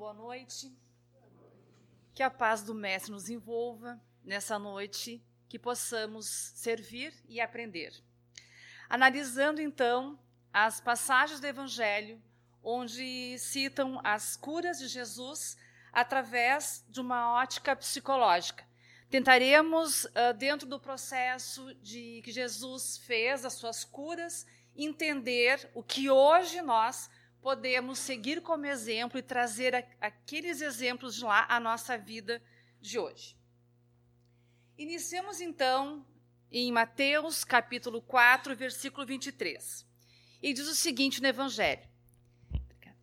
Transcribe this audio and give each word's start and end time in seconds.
boa 0.00 0.14
noite. 0.14 0.74
Que 2.14 2.22
a 2.22 2.30
paz 2.30 2.62
do 2.62 2.74
Mestre 2.74 3.12
nos 3.12 3.28
envolva 3.28 4.00
nessa 4.24 4.58
noite, 4.58 5.22
que 5.46 5.58
possamos 5.58 6.26
servir 6.54 7.12
e 7.28 7.38
aprender. 7.38 7.92
Analisando 8.88 9.60
então 9.60 10.18
as 10.50 10.80
passagens 10.80 11.38
do 11.38 11.46
Evangelho, 11.46 12.18
onde 12.62 13.38
citam 13.38 14.00
as 14.02 14.38
curas 14.38 14.78
de 14.78 14.88
Jesus 14.88 15.58
através 15.92 16.82
de 16.88 16.98
uma 16.98 17.34
ótica 17.34 17.76
psicológica. 17.76 18.66
Tentaremos, 19.10 20.06
dentro 20.38 20.66
do 20.66 20.80
processo 20.80 21.74
de 21.82 22.22
que 22.24 22.32
Jesus 22.32 22.96
fez 22.96 23.44
as 23.44 23.52
suas 23.52 23.84
curas, 23.84 24.46
entender 24.74 25.70
o 25.74 25.82
que 25.82 26.08
hoje 26.08 26.62
nós 26.62 27.10
podemos 27.42 27.98
seguir 27.98 28.40
como 28.42 28.66
exemplo 28.66 29.18
e 29.18 29.22
trazer 29.22 29.74
a, 29.74 29.84
aqueles 30.00 30.60
exemplos 30.60 31.14
de 31.16 31.24
lá 31.24 31.46
à 31.48 31.58
nossa 31.58 31.96
vida 31.96 32.42
de 32.80 32.98
hoje. 32.98 33.36
Iniciamos 34.76 35.40
então 35.40 36.06
em 36.50 36.72
Mateus 36.72 37.44
capítulo 37.44 38.00
4, 38.02 38.56
versículo 38.56 39.06
23. 39.06 39.86
E 40.42 40.52
diz 40.52 40.66
o 40.66 40.74
seguinte 40.74 41.20
no 41.20 41.28
Evangelho: 41.28 41.86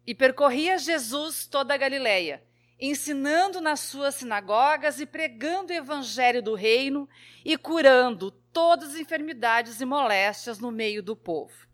E 0.05 0.15
percorria 0.15 0.77
Jesus 0.77 1.45
toda 1.45 1.73
a 1.73 1.77
Galileia, 1.77 2.43
ensinando 2.79 3.61
nas 3.61 3.79
suas 3.81 4.15
sinagogas 4.15 4.99
e 4.99 5.05
pregando 5.05 5.71
o 5.71 5.75
evangelho 5.75 6.41
do 6.41 6.53
reino 6.53 7.07
e 7.43 7.57
curando 7.57 8.31
todas 8.31 8.89
as 8.89 8.99
enfermidades 8.99 9.81
e 9.81 9.85
moléstias 9.85 10.59
no 10.59 10.71
meio 10.71 11.01
do 11.01 11.15
povo. 11.15 11.66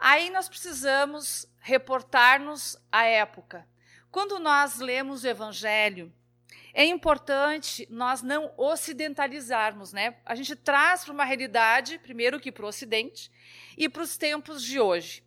Aí 0.00 0.30
nós 0.30 0.48
precisamos 0.48 1.46
reportar-nos 1.58 2.74
à 2.90 3.04
época. 3.04 3.68
Quando 4.10 4.38
nós 4.38 4.78
lemos 4.78 5.24
o 5.24 5.28
Evangelho, 5.28 6.10
é 6.72 6.86
importante 6.86 7.86
nós 7.90 8.22
não 8.22 8.50
ocidentalizarmos, 8.56 9.92
né? 9.92 10.16
A 10.24 10.34
gente 10.34 10.56
traz 10.56 11.04
para 11.04 11.12
uma 11.12 11.24
realidade, 11.24 11.98
primeiro 11.98 12.40
que 12.40 12.50
para 12.50 12.64
o 12.64 12.68
Ocidente, 12.68 13.30
e 13.76 13.90
para 13.90 14.02
os 14.02 14.16
tempos 14.16 14.62
de 14.62 14.80
hoje. 14.80 15.22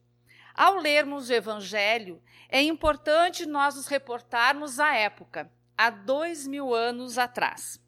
Ao 0.55 0.75
lermos 0.77 1.29
o 1.29 1.33
Evangelho, 1.33 2.19
é 2.49 2.59
importante 2.59 3.45
nós 3.45 3.75
nos 3.75 3.85
reportarmos 3.85 4.79
à 4.79 4.95
época, 4.95 5.51
há 5.77 5.91
dois 5.91 6.47
mil 6.47 6.73
anos 6.73 7.19
atrás. 7.19 7.79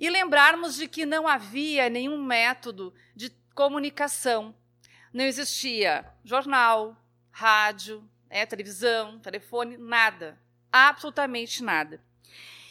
E 0.00 0.10
lembrarmos 0.10 0.74
de 0.74 0.88
que 0.88 1.06
não 1.06 1.28
havia 1.28 1.88
nenhum 1.88 2.20
método 2.20 2.92
de 3.14 3.30
comunicação 3.54 4.52
não 5.12 5.24
existia 5.24 6.04
jornal, 6.24 6.96
rádio, 7.30 8.08
né, 8.30 8.44
televisão, 8.46 9.18
telefone, 9.18 9.76
nada. 9.76 10.38
Absolutamente 10.72 11.62
nada. 11.62 12.02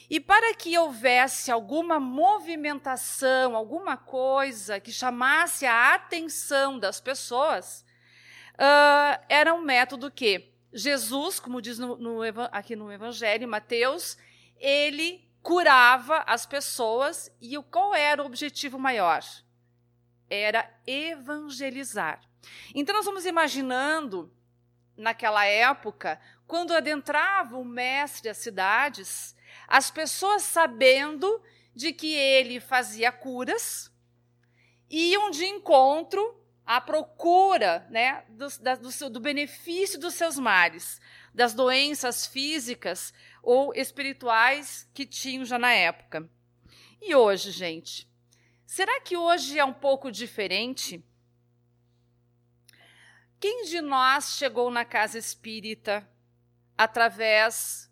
E 0.09 0.19
para 0.19 0.53
que 0.53 0.77
houvesse 0.77 1.51
alguma 1.51 1.99
movimentação, 1.99 3.55
alguma 3.55 3.97
coisa 3.97 4.79
que 4.79 4.91
chamasse 4.91 5.65
a 5.65 5.93
atenção 5.93 6.79
das 6.79 7.01
pessoas, 7.01 7.85
uh, 8.53 9.21
era 9.27 9.53
um 9.53 9.61
método 9.61 10.09
que 10.09 10.53
Jesus, 10.71 11.39
como 11.39 11.61
diz 11.61 11.77
no, 11.77 11.97
no, 11.97 12.21
aqui 12.51 12.75
no 12.75 12.91
Evangelho, 12.91 13.47
Mateus, 13.47 14.17
ele 14.57 15.27
curava 15.41 16.19
as 16.27 16.45
pessoas 16.45 17.31
e 17.41 17.57
qual 17.63 17.95
era 17.95 18.21
o 18.21 18.25
objetivo 18.25 18.77
maior? 18.77 19.23
Era 20.29 20.69
evangelizar. 20.85 22.26
Então, 22.73 22.95
nós 22.95 23.05
vamos 23.05 23.25
imaginando, 23.25 24.31
naquela 24.95 25.45
época, 25.45 26.19
quando 26.45 26.73
adentrava 26.73 27.57
o 27.57 27.65
mestre 27.65 28.29
às 28.29 28.37
cidades, 28.37 29.35
as 29.67 29.91
pessoas 29.91 30.43
sabendo 30.43 31.41
de 31.75 31.93
que 31.93 32.13
ele 32.13 32.59
fazia 32.59 33.11
curas, 33.11 33.91
iam 34.89 35.29
de 35.29 35.45
encontro 35.45 36.35
à 36.65 36.81
procura 36.81 37.85
né, 37.89 38.25
do, 38.29 38.47
da, 38.59 38.75
do, 38.75 39.09
do 39.09 39.19
benefício 39.19 39.99
dos 39.99 40.15
seus 40.15 40.39
mares, 40.39 40.99
das 41.33 41.53
doenças 41.53 42.25
físicas 42.25 43.13
ou 43.43 43.73
espirituais 43.75 44.89
que 44.93 45.05
tinham 45.05 45.45
já 45.45 45.59
na 45.59 45.71
época. 45.71 46.29
E 47.01 47.13
hoje, 47.15 47.51
gente? 47.51 48.09
Será 48.65 48.99
que 48.99 49.15
hoje 49.15 49.57
é 49.59 49.63
um 49.63 49.73
pouco 49.73 50.11
diferente? 50.11 51.03
Quem 53.39 53.65
de 53.65 53.81
nós 53.81 54.35
chegou 54.35 54.71
na 54.71 54.83
casa 54.83 55.19
espírita 55.19 56.07
através 56.75 57.91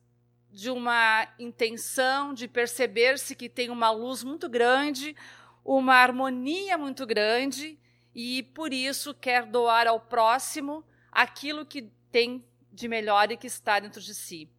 de 0.50 0.72
uma 0.72 1.28
intenção 1.38 2.34
de 2.34 2.48
perceber-se 2.48 3.36
que 3.36 3.48
tem 3.48 3.70
uma 3.70 3.92
luz 3.92 4.24
muito 4.24 4.50
grande, 4.50 5.16
uma 5.64 5.96
harmonia 5.96 6.78
muito 6.78 7.06
grande 7.06 7.78
e 8.14 8.42
por 8.42 8.74
isso 8.74 9.14
quer 9.14 9.46
doar 9.46 9.86
ao 9.86 10.00
próximo 10.00 10.84
aquilo 11.12 11.66
que 11.66 11.92
tem 12.12 12.44
de 12.72 12.88
melhor 12.88 13.32
e 13.32 13.38
que 13.38 13.48
está 13.48 13.80
dentro 13.80 14.02
de 14.02 14.16
si? 14.16 14.50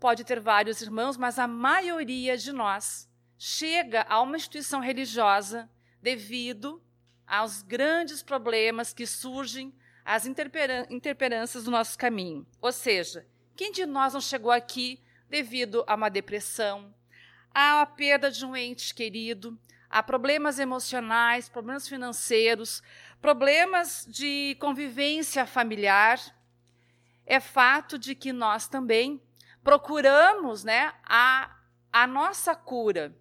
Pode 0.00 0.24
ter 0.24 0.40
vários 0.40 0.80
irmãos, 0.80 1.18
mas 1.18 1.38
a 1.38 1.46
maioria 1.46 2.36
de 2.36 2.50
nós 2.50 3.10
chega 3.36 4.06
a 4.08 4.22
uma 4.22 4.36
instituição 4.36 4.80
religiosa 4.80 5.68
devido 6.00 6.82
aos 7.26 7.62
grandes 7.62 8.22
problemas 8.22 8.92
que 8.92 9.06
surgem, 9.06 9.74
às 10.04 10.24
interferências 10.24 11.64
do 11.64 11.70
nosso 11.70 11.98
caminho. 11.98 12.46
Ou 12.60 12.70
seja, 12.70 13.26
quem 13.56 13.72
de 13.72 13.84
nós 13.84 14.14
não 14.14 14.20
chegou 14.20 14.52
aqui 14.52 15.02
devido 15.28 15.82
a 15.86 15.96
uma 15.96 16.08
depressão, 16.08 16.94
a 17.52 17.84
perda 17.84 18.30
de 18.30 18.46
um 18.46 18.56
ente 18.56 18.94
querido, 18.94 19.58
a 19.90 20.02
problemas 20.02 20.60
emocionais, 20.60 21.48
problemas 21.48 21.88
financeiros, 21.88 22.82
problemas 23.20 24.06
de 24.08 24.56
convivência 24.60 25.44
familiar? 25.44 26.20
É 27.26 27.40
fato 27.40 27.98
de 27.98 28.14
que 28.14 28.32
nós 28.32 28.68
também 28.68 29.20
procuramos 29.64 30.62
né, 30.62 30.92
a, 31.02 31.56
a 31.92 32.06
nossa 32.06 32.54
cura 32.54 33.12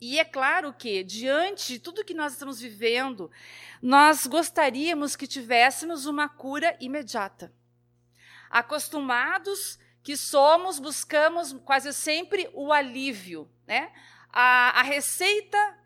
e 0.00 0.18
é 0.18 0.24
claro 0.24 0.72
que, 0.72 1.02
diante 1.02 1.74
de 1.74 1.78
tudo 1.78 2.04
que 2.04 2.14
nós 2.14 2.32
estamos 2.32 2.60
vivendo, 2.60 3.30
nós 3.80 4.26
gostaríamos 4.26 5.16
que 5.16 5.26
tivéssemos 5.26 6.06
uma 6.06 6.28
cura 6.28 6.76
imediata. 6.80 7.52
Acostumados 8.50 9.78
que 10.02 10.16
somos, 10.16 10.78
buscamos 10.78 11.52
quase 11.64 11.92
sempre 11.92 12.50
o 12.52 12.72
alívio, 12.72 13.50
né? 13.66 13.92
A, 14.30 14.80
a 14.80 14.82
receita 14.82 15.78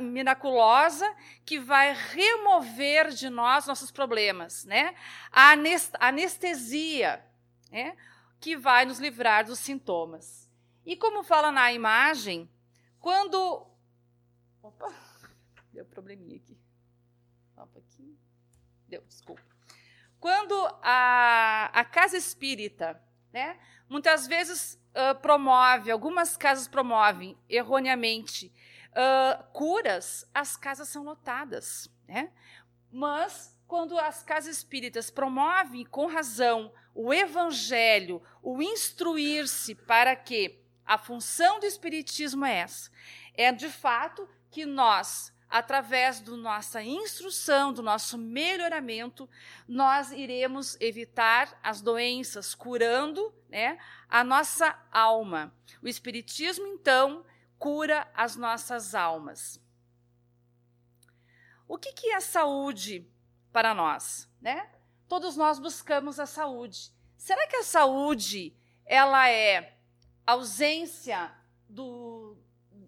miraculosa 0.00 1.10
que 1.44 1.58
vai 1.58 1.94
remover 1.94 3.10
de 3.10 3.30
nós 3.30 3.66
nossos 3.66 3.90
problemas, 3.90 4.64
né? 4.64 4.94
A 5.30 5.54
anestesia, 6.00 7.24
né? 7.70 7.96
que 8.42 8.56
vai 8.56 8.84
nos 8.84 8.98
livrar 8.98 9.44
dos 9.44 9.60
sintomas. 9.60 10.50
E 10.84 10.96
como 10.96 11.22
fala 11.22 11.52
na 11.52 11.72
imagem, 11.72 12.50
quando. 13.02 13.66
Opa, 14.62 14.94
deu 15.72 15.84
probleminha 15.84 16.36
aqui. 16.36 16.56
Opa, 17.56 17.80
aqui. 17.80 18.16
Deu, 18.88 19.02
desculpa. 19.02 19.42
Quando 20.20 20.54
a, 20.80 21.68
a 21.74 21.84
casa 21.84 22.16
espírita, 22.16 23.02
né, 23.32 23.58
muitas 23.88 24.26
vezes 24.28 24.80
uh, 24.92 25.20
promove, 25.20 25.90
algumas 25.90 26.36
casas 26.36 26.68
promovem 26.68 27.36
erroneamente 27.48 28.52
uh, 28.92 29.42
curas, 29.52 30.24
as 30.32 30.56
casas 30.56 30.88
são 30.88 31.02
lotadas. 31.02 31.90
Né? 32.06 32.32
Mas 32.90 33.58
quando 33.66 33.98
as 33.98 34.22
casas 34.22 34.58
espíritas 34.58 35.10
promovem 35.10 35.84
com 35.84 36.06
razão 36.06 36.72
o 36.94 37.12
evangelho, 37.12 38.22
o 38.42 38.62
instruir-se 38.62 39.74
para 39.74 40.14
que 40.14 40.61
a 40.92 40.98
função 40.98 41.58
do 41.58 41.64
Espiritismo 41.64 42.44
é 42.44 42.58
essa: 42.58 42.90
é 43.32 43.50
de 43.50 43.70
fato 43.70 44.28
que 44.50 44.66
nós, 44.66 45.32
através 45.48 46.20
da 46.20 46.36
nossa 46.36 46.82
instrução, 46.82 47.72
do 47.72 47.82
nosso 47.82 48.18
melhoramento, 48.18 49.26
nós 49.66 50.12
iremos 50.12 50.78
evitar 50.82 51.58
as 51.62 51.80
doenças, 51.80 52.54
curando 52.54 53.34
né, 53.48 53.78
a 54.06 54.22
nossa 54.22 54.78
alma. 54.92 55.54
O 55.82 55.88
Espiritismo, 55.88 56.66
então, 56.66 57.24
cura 57.58 58.06
as 58.14 58.36
nossas 58.36 58.94
almas. 58.94 59.58
O 61.66 61.78
que, 61.78 61.94
que 61.94 62.08
é 62.08 62.20
saúde 62.20 63.10
para 63.50 63.72
nós? 63.72 64.30
Né? 64.42 64.70
Todos 65.08 65.38
nós 65.38 65.58
buscamos 65.58 66.20
a 66.20 66.26
saúde. 66.26 66.92
Será 67.16 67.46
que 67.46 67.56
a 67.56 67.62
saúde 67.62 68.54
ela 68.84 69.30
é 69.30 69.78
ausência 70.26 71.32
do, 71.68 72.36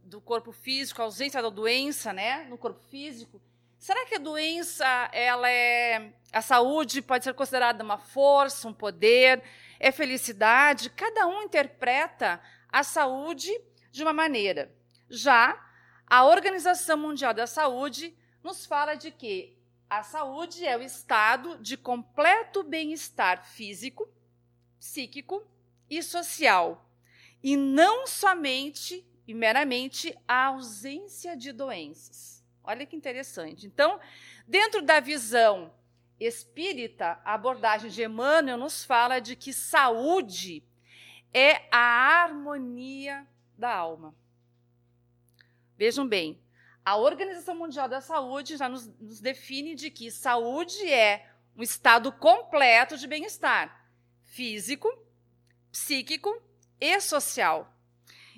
do 0.04 0.20
corpo 0.20 0.52
físico, 0.52 1.02
ausência 1.02 1.42
da 1.42 1.50
doença 1.50 2.12
né, 2.12 2.44
no 2.44 2.56
corpo 2.56 2.82
físico? 2.84 3.40
Será 3.78 4.06
que 4.06 4.14
a 4.14 4.19
doença, 4.19 4.86
ela 5.12 5.50
é 5.50 6.12
a 6.32 6.40
saúde 6.40 7.02
pode 7.02 7.25
ser 7.25 7.34
considerada 7.34 7.84
uma 7.84 7.98
força, 7.98 8.66
um 8.66 8.72
poder, 8.72 9.42
é 9.78 9.92
felicidade? 9.92 10.90
Cada 10.90 11.26
um 11.26 11.42
interpreta 11.42 12.40
a 12.69 12.82
saúde 12.82 13.52
de 13.92 14.02
uma 14.02 14.12
maneira. 14.12 14.75
Já 15.08 15.62
a 16.06 16.25
Organização 16.25 16.96
Mundial 16.96 17.32
da 17.32 17.46
Saúde 17.46 18.16
nos 18.42 18.66
fala 18.66 18.94
de 18.94 19.10
que 19.10 19.56
a 19.88 20.02
saúde 20.02 20.66
é 20.66 20.76
o 20.76 20.82
estado 20.82 21.58
de 21.58 21.76
completo 21.76 22.62
bem-estar 22.62 23.44
físico, 23.44 24.08
psíquico 24.78 25.46
e 25.88 26.02
social, 26.02 26.84
e 27.44 27.58
não 27.58 28.06
somente 28.06 29.06
e 29.29 29.35
meramente 29.35 30.17
a 30.26 30.46
ausência 30.46 31.37
de 31.37 31.52
doenças. 31.52 32.43
Olha 32.64 32.87
que 32.87 32.96
interessante. 32.96 33.67
Então, 33.67 34.00
dentro 34.49 34.81
da 34.81 34.99
visão 34.99 35.70
espírita, 36.19 37.20
a 37.23 37.35
abordagem 37.35 37.91
de 37.91 38.02
Emmanuel 38.02 38.56
nos 38.56 38.82
fala 38.82 39.20
de 39.20 39.37
que 39.37 39.52
saúde 39.52 40.64
é 41.35 41.69
a 41.70 42.23
harmonia 42.23 43.26
da 43.58 43.75
alma. 43.75 44.14
Vejam 45.76 46.08
bem, 46.08 46.41
a 46.82 46.96
Organização 46.96 47.55
Mundial 47.55 47.91
da 47.91 48.00
Saúde 48.00 48.56
já 48.56 48.70
nos, 48.70 48.87
nos 48.99 49.20
define 49.20 49.75
de 49.75 49.91
que 49.91 50.11
saúde 50.11 50.91
é 50.91 51.31
um 51.55 51.62
estado 51.62 52.11
completo 52.11 52.96
de 52.96 53.06
bem-estar 53.06 53.87
físico, 54.23 54.91
psíquico 55.70 56.43
e 56.84 57.00
social. 57.00 57.72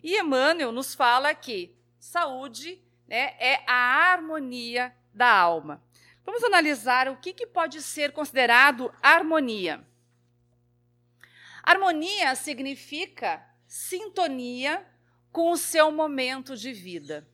E 0.02 0.20
Emmanuel 0.20 0.70
nos 0.70 0.94
fala 0.94 1.34
que 1.34 1.76
saúde 1.98 2.80
né, 3.08 3.34
é 3.40 3.64
a 3.66 4.12
harmonia 4.12 4.94
da 5.12 5.28
alma. 5.28 5.82
Vamos 6.24 6.44
analisar 6.44 7.08
o 7.08 7.16
que, 7.16 7.32
que 7.32 7.46
pode 7.46 7.82
ser 7.82 8.12
considerado 8.12 8.92
harmonia. 9.02 9.84
Harmonia 11.62 12.34
significa 12.36 13.44
sintonia 13.66 14.86
com 15.32 15.50
o 15.50 15.56
seu 15.56 15.90
momento 15.90 16.56
de 16.56 16.72
vida. 16.72 17.28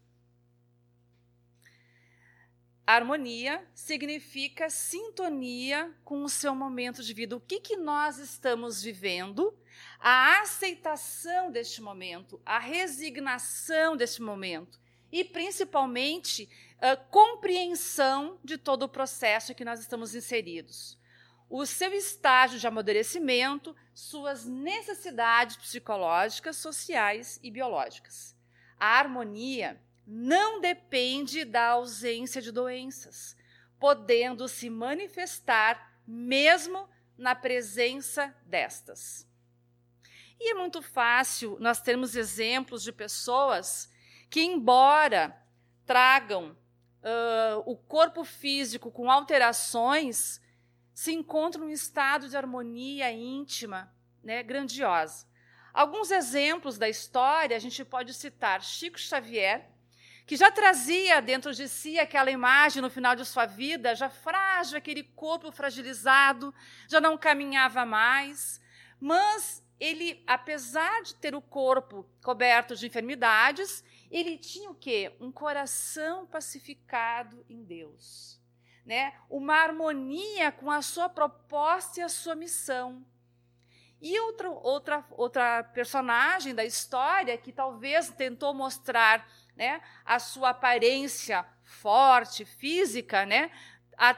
Harmonia 2.87 3.65
significa 3.75 4.69
sintonia 4.69 5.95
com 6.05 6.25
o 6.25 6.29
seu 6.29 6.55
momento 6.55 7.03
de 7.03 7.15
vida. 7.15 7.37
O 7.37 7.41
que, 7.41 7.61
que 7.61 7.77
nós 7.77 8.19
estamos 8.19 8.83
vivendo? 8.83 9.57
A 10.05 10.41
aceitação 10.41 11.53
deste 11.53 11.81
momento, 11.81 12.43
a 12.45 12.59
resignação 12.59 13.97
deste 13.97 14.21
momento 14.21 14.81
e, 15.13 15.23
principalmente, 15.23 16.51
a 16.81 16.97
compreensão 16.97 18.37
de 18.43 18.59
todo 18.59 18.83
o 18.83 18.89
processo 18.89 19.53
em 19.53 19.55
que 19.55 19.65
nós 19.65 19.79
estamos 19.79 20.13
inseridos. 20.13 20.99
O 21.49 21.65
seu 21.65 21.95
estágio 21.95 22.59
de 22.59 22.67
amadurecimento, 22.67 23.77
suas 23.95 24.45
necessidades 24.45 25.57
psicológicas, 25.57 26.57
sociais 26.57 27.39
e 27.41 27.49
biológicas. 27.49 28.37
A 28.77 28.99
harmonia 28.99 29.81
não 30.05 30.61
depende 30.61 31.45
da 31.45 31.69
ausência 31.69 32.43
de 32.43 32.51
doenças, 32.51 33.37
podendo 33.79 34.49
se 34.49 34.69
manifestar 34.69 35.97
mesmo 36.05 36.89
na 37.17 37.37
presença 37.37 38.35
destas. 38.45 39.31
E 40.39 40.51
é 40.51 40.55
muito 40.55 40.83
fácil 40.83 41.57
nós 41.61 41.81
termos 41.81 42.17
exemplos 42.17 42.83
de 42.83 42.93
pessoas 42.93 43.91
que, 44.29 44.43
embora 44.43 45.37
tragam 45.85 46.57
uh, 47.03 47.63
o 47.67 47.77
corpo 47.77 48.25
físico 48.25 48.91
com 48.91 49.11
alterações, 49.11 50.41
se 50.95 51.13
encontram 51.13 51.69
em 51.69 51.73
estado 51.73 52.29
de 52.29 52.37
harmonia 52.37 53.11
íntima, 53.11 53.93
né, 54.23 54.43
grandiosa. 54.43 55.27
Alguns 55.73 56.11
exemplos 56.11 56.77
da 56.77 56.89
história 56.89 57.57
a 57.57 57.61
gente 57.61 57.85
pode 57.85 58.13
citar 58.13 58.63
Chico 58.63 58.99
Xavier, 58.99 59.71
que 60.27 60.37
já 60.37 60.51
trazia 60.51 61.21
dentro 61.21 61.53
de 61.53 61.69
si 61.69 61.99
aquela 61.99 62.31
imagem 62.31 62.81
no 62.81 62.91
final 62.91 63.17
de 63.17 63.25
sua 63.25 63.47
vida, 63.47 63.95
já 63.95 64.09
frágil, 64.09 64.79
aquele 64.79 65.03
corpo 65.03 65.51
fragilizado, 65.51 66.55
já 66.89 67.01
não 67.01 67.19
caminhava 67.19 67.85
mais, 67.85 68.61
mas 69.01 69.62
ele, 69.83 70.23
apesar 70.29 71.03
de 71.03 71.13
ter 71.17 71.35
o 71.35 71.43
corpo 71.43 72.09
coberto 72.23 72.77
de 72.77 72.87
enfermidades, 72.87 73.83
ele 74.13 74.39
tinha 74.39 74.71
o 74.71 74.77
quê? 74.77 75.13
Um 75.19 75.33
coração 75.33 76.25
pacificado 76.25 77.45
em 77.49 77.65
Deus, 77.65 78.41
né? 78.87 79.13
Uma 79.29 79.57
harmonia 79.57 80.53
com 80.53 80.71
a 80.71 80.83
sua 80.83 81.09
proposta 81.09 81.99
e 81.99 82.03
a 82.05 82.09
sua 82.09 82.37
missão. 82.37 83.05
E 84.01 84.17
outra, 84.21 84.51
outra, 84.51 85.05
outra 85.11 85.65
personagem 85.65 86.55
da 86.55 86.65
história 86.65 87.37
que 87.37 87.51
talvez 87.51 88.09
tentou 88.11 88.55
mostrar 88.55 89.29
né, 89.57 89.83
a 90.05 90.21
sua 90.21 90.51
aparência 90.51 91.45
forte, 91.65 92.45
física, 92.45 93.27
né, 93.27 93.51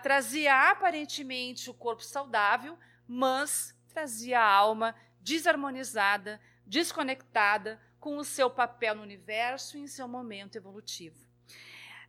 trazia 0.03 0.71
aparentemente 0.71 1.71
o 1.71 1.75
corpo 1.75 2.03
saudável, 2.03 2.79
mas 3.09 3.75
trazia 3.89 4.41
a 4.41 4.53
alma 4.53 4.95
desarmonizada, 5.25 6.38
desconectada 6.67 7.81
com 7.99 8.19
o 8.19 8.25
seu 8.25 8.50
papel 8.50 8.94
no 8.94 9.03
universo 9.03 9.79
e 9.79 9.81
em 9.81 9.87
seu 9.87 10.06
momento 10.06 10.56
evolutivo. 10.56 11.17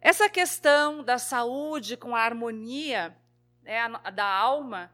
Essa 0.02 0.30
questão 0.30 1.02
da 1.02 1.18
saúde 1.18 1.96
com 1.96 2.14
a 2.14 2.22
harmonia 2.22 3.18
né, 3.64 3.88
da 4.14 4.26
alma, 4.26 4.94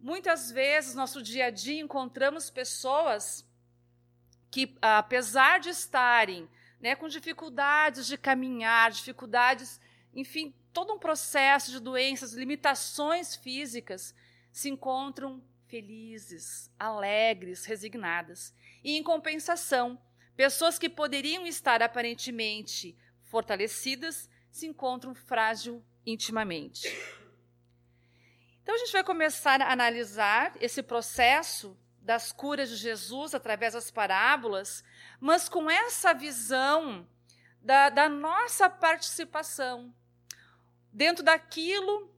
muitas 0.00 0.50
vezes 0.50 0.94
no 0.94 1.02
nosso 1.02 1.22
dia 1.22 1.46
a 1.46 1.50
dia 1.50 1.80
encontramos 1.80 2.48
pessoas 2.48 3.46
que, 4.50 4.74
apesar 4.80 5.60
de 5.60 5.68
estarem 5.68 6.48
né, 6.80 6.96
com 6.96 7.06
dificuldades 7.06 8.06
de 8.06 8.16
caminhar, 8.16 8.90
dificuldades, 8.90 9.78
enfim, 10.14 10.54
todo 10.72 10.94
um 10.94 10.98
processo 10.98 11.70
de 11.70 11.78
doenças, 11.78 12.32
limitações 12.32 13.36
físicas, 13.36 14.14
se 14.50 14.68
encontram 14.70 15.42
felizes, 15.72 16.70
alegres, 16.78 17.64
resignadas. 17.64 18.54
E, 18.84 18.94
em 18.94 19.02
compensação, 19.02 19.98
pessoas 20.36 20.78
que 20.78 20.86
poderiam 20.86 21.46
estar 21.46 21.82
aparentemente 21.82 22.94
fortalecidas 23.22 24.28
se 24.50 24.66
encontram 24.66 25.14
frágil 25.14 25.82
intimamente. 26.04 26.94
Então, 28.62 28.74
a 28.74 28.78
gente 28.78 28.92
vai 28.92 29.02
começar 29.02 29.62
a 29.62 29.72
analisar 29.72 30.52
esse 30.60 30.82
processo 30.82 31.74
das 32.02 32.32
curas 32.32 32.68
de 32.68 32.76
Jesus 32.76 33.34
através 33.34 33.72
das 33.72 33.90
parábolas, 33.90 34.84
mas 35.18 35.48
com 35.48 35.70
essa 35.70 36.12
visão 36.12 37.08
da, 37.62 37.88
da 37.88 38.10
nossa 38.10 38.68
participação 38.68 39.94
dentro 40.92 41.24
daquilo 41.24 42.11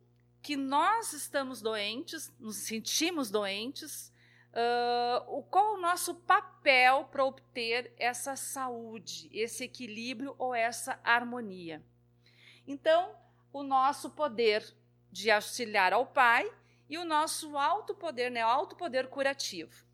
que 0.45 0.59
nós 0.59 1.15
estamos 1.15 1.63
doentes, 1.63 2.31
nos 2.39 2.57
sentimos 2.57 3.31
doentes, 3.31 4.13
uh, 4.53 5.43
qual 5.45 5.77
o 5.77 5.81
nosso 5.81 6.15
papel 6.17 7.05
para 7.05 7.25
obter 7.25 7.95
essa 7.97 8.37
saúde, 8.37 9.31
esse 9.33 9.65
equilíbrio 9.65 10.35
ou 10.37 10.55
essa 10.55 11.01
harmonia. 11.03 11.83
Então, 12.67 13.17
o 13.55 13.63
nosso 13.63 14.11
poder 14.11 14.63
de 15.11 15.31
auxiliar 15.31 15.95
ao 15.95 16.05
Pai 16.05 16.47
e 16.91 16.99
o 16.99 17.07
nosso 17.07 17.57
alto 17.57 17.95
poder, 17.95 18.31
né, 18.31 18.43
alto 18.43 18.77
poder 18.77 19.09
curativo. 19.09 19.87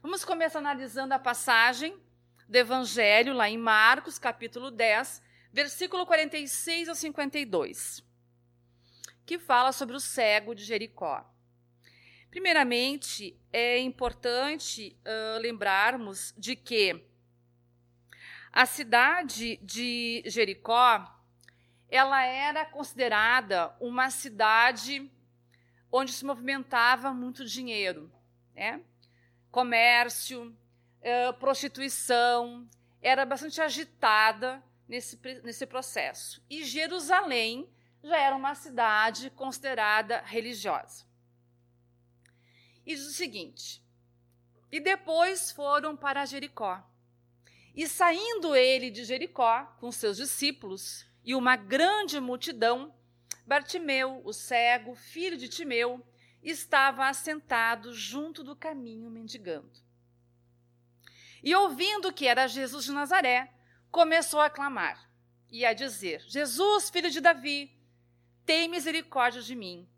Vamos 0.00 0.24
começar 0.24 0.60
analisando 0.60 1.14
a 1.14 1.18
passagem 1.18 2.00
do 2.48 2.54
Evangelho 2.54 3.34
lá 3.34 3.50
em 3.50 3.58
Marcos, 3.58 4.20
capítulo 4.20 4.70
10, 4.70 5.20
versículo 5.52 6.06
46 6.06 6.88
ao 6.88 6.94
52, 6.94 8.08
que 9.30 9.38
fala 9.38 9.70
sobre 9.70 9.94
o 9.94 10.00
cego 10.00 10.56
de 10.56 10.64
Jericó. 10.64 11.24
Primeiramente, 12.30 13.38
é 13.52 13.78
importante 13.78 14.98
uh, 15.06 15.38
lembrarmos 15.38 16.34
de 16.36 16.56
que 16.56 17.00
a 18.50 18.66
cidade 18.66 19.56
de 19.58 20.24
Jericó 20.26 21.16
ela 21.88 22.24
era 22.24 22.64
considerada 22.64 23.72
uma 23.78 24.10
cidade 24.10 25.08
onde 25.92 26.12
se 26.12 26.24
movimentava 26.24 27.14
muito 27.14 27.44
dinheiro, 27.44 28.10
né? 28.52 28.80
comércio, 29.48 30.48
uh, 30.48 31.32
prostituição, 31.34 32.68
era 33.00 33.24
bastante 33.24 33.60
agitada 33.60 34.60
nesse, 34.88 35.16
nesse 35.44 35.66
processo. 35.66 36.44
E 36.50 36.64
Jerusalém 36.64 37.70
já 38.02 38.18
era 38.18 38.36
uma 38.36 38.54
cidade 38.54 39.30
considerada 39.30 40.20
religiosa. 40.20 41.04
E 42.84 42.94
diz 42.94 43.06
o 43.06 43.12
seguinte: 43.12 43.82
e 44.72 44.78
depois 44.78 45.50
foram 45.50 45.96
para 45.96 46.24
Jericó. 46.24 46.82
E 47.74 47.88
saindo 47.88 48.54
ele 48.54 48.90
de 48.90 49.04
Jericó 49.04 49.64
com 49.80 49.90
seus 49.90 50.16
discípulos, 50.16 51.04
e 51.24 51.34
uma 51.34 51.56
grande 51.56 52.20
multidão, 52.20 52.94
Bartimeu, 53.46 54.22
o 54.24 54.32
cego, 54.32 54.94
filho 54.94 55.36
de 55.36 55.48
Timeu, 55.48 56.04
estava 56.42 57.08
assentado 57.08 57.92
junto 57.92 58.44
do 58.44 58.54
caminho 58.54 59.10
mendigando. 59.10 59.70
E 61.42 61.54
ouvindo 61.54 62.12
que 62.12 62.26
era 62.26 62.46
Jesus 62.46 62.84
de 62.84 62.92
Nazaré, 62.92 63.52
começou 63.90 64.40
a 64.40 64.50
clamar 64.50 65.10
e 65.50 65.64
a 65.64 65.72
dizer: 65.72 66.22
Jesus, 66.28 66.90
filho 66.90 67.10
de 67.10 67.20
Davi, 67.20 67.76
tem 68.50 68.66
misericórdia 68.66 69.40
de 69.40 69.54
mim. 69.54 69.88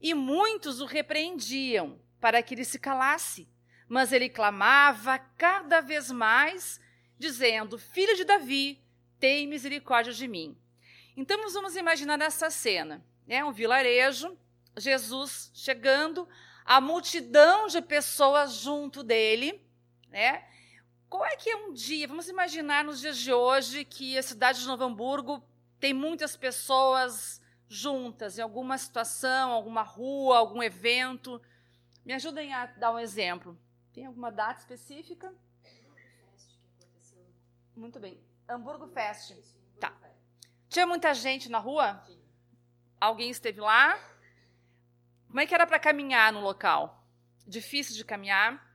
E 0.00 0.14
muitos 0.14 0.80
o 0.80 0.84
repreendiam 0.86 2.00
para 2.20 2.40
que 2.40 2.54
ele 2.54 2.64
se 2.64 2.78
calasse, 2.78 3.48
mas 3.88 4.12
ele 4.12 4.28
clamava 4.28 5.18
cada 5.18 5.80
vez 5.80 6.08
mais, 6.12 6.80
dizendo: 7.18 7.76
Filho 7.76 8.14
de 8.14 8.22
Davi, 8.22 8.80
tem 9.18 9.48
misericórdia 9.48 10.12
de 10.12 10.28
mim. 10.28 10.56
Então 11.16 11.36
nós 11.38 11.54
vamos 11.54 11.74
imaginar 11.74 12.20
essa 12.22 12.50
cena, 12.50 13.04
né? 13.26 13.44
Um 13.44 13.50
vilarejo, 13.50 14.38
Jesus 14.76 15.50
chegando, 15.52 16.28
a 16.64 16.80
multidão 16.80 17.66
de 17.66 17.82
pessoas 17.82 18.54
junto 18.54 19.02
dele, 19.02 19.60
né? 20.08 20.44
Qual 21.08 21.26
é 21.26 21.34
que 21.34 21.50
é 21.50 21.56
um 21.56 21.72
dia? 21.72 22.06
Vamos 22.06 22.28
imaginar 22.28 22.84
nos 22.84 23.00
dias 23.00 23.18
de 23.18 23.32
hoje 23.32 23.84
que 23.84 24.16
a 24.16 24.22
cidade 24.22 24.60
de 24.60 24.68
Novo 24.68 24.84
Hamburgo 24.84 25.42
tem 25.80 25.92
muitas 25.92 26.36
pessoas 26.36 27.41
juntas 27.72 28.38
em 28.38 28.42
alguma 28.42 28.76
situação, 28.76 29.50
alguma 29.50 29.82
rua, 29.82 30.36
algum 30.36 30.62
evento. 30.62 31.40
Me 32.04 32.12
ajudem 32.12 32.52
a 32.52 32.66
dar 32.66 32.92
um 32.92 32.98
exemplo. 32.98 33.58
Tem 33.94 34.04
alguma 34.04 34.30
data 34.30 34.60
específica? 34.60 35.34
Muito 37.74 37.98
bem. 37.98 38.22
Hamburgo 38.46 38.86
Fest. 38.88 39.34
Tá. 39.80 39.92
Tinha 40.68 40.86
muita 40.86 41.14
gente 41.14 41.48
na 41.48 41.58
rua? 41.58 42.04
Alguém 43.00 43.30
esteve 43.30 43.60
lá? 43.60 43.98
Como 45.26 45.40
é 45.40 45.46
que 45.46 45.54
era 45.54 45.66
para 45.66 45.78
caminhar 45.78 46.30
no 46.30 46.40
local? 46.40 47.06
Difícil 47.46 47.96
de 47.96 48.04
caminhar? 48.04 48.70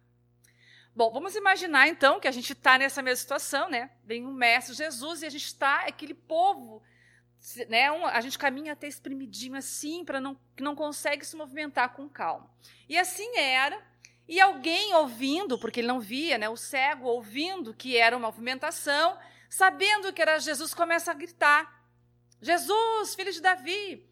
Bom, 0.96 1.12
vamos 1.12 1.36
imaginar 1.36 1.88
então 1.88 2.20
que 2.20 2.28
a 2.28 2.32
gente 2.32 2.54
está 2.54 2.80
nessa 2.80 3.04
mesma 3.04 3.22
situação, 3.22 3.70
né? 3.70 3.92
Vem 4.04 4.26
um 4.26 4.34
mestre 4.34 4.74
Jesus 4.74 5.22
e 5.22 5.28
a 5.28 5.30
gente 5.30 5.46
está, 5.46 5.82
aquele 5.82 6.16
povo, 6.16 6.82
né? 7.68 7.92
Um, 7.92 8.06
a 8.06 8.20
gente 8.22 8.38
caminha 8.38 8.74
até 8.74 8.88
espremidinho 8.88 9.56
assim, 9.56 10.04
para 10.04 10.20
não, 10.20 10.38
que 10.56 10.64
não 10.64 10.76
consegue 10.76 11.26
se 11.26 11.36
movimentar 11.36 11.94
com 11.94 12.10
calma. 12.10 12.50
E 12.88 12.98
assim 12.98 13.38
era. 13.38 13.82
E 14.28 14.42
alguém 14.42 14.94
ouvindo, 14.96 15.58
porque 15.58 15.80
ele 15.80 15.88
não 15.88 16.00
via, 16.00 16.38
né? 16.38 16.50
O 16.50 16.58
cego 16.58 17.08
ouvindo 17.08 17.74
que 17.74 17.96
era 17.96 18.18
uma 18.18 18.28
movimentação, 18.28 19.18
sabendo 19.50 20.12
que 20.12 20.22
era 20.22 20.40
Jesus, 20.40 20.74
começa 20.74 21.12
a 21.12 21.14
gritar: 21.14 21.86
Jesus, 22.42 23.16
filho 23.16 23.32
de 23.32 23.42
Davi. 23.42 24.06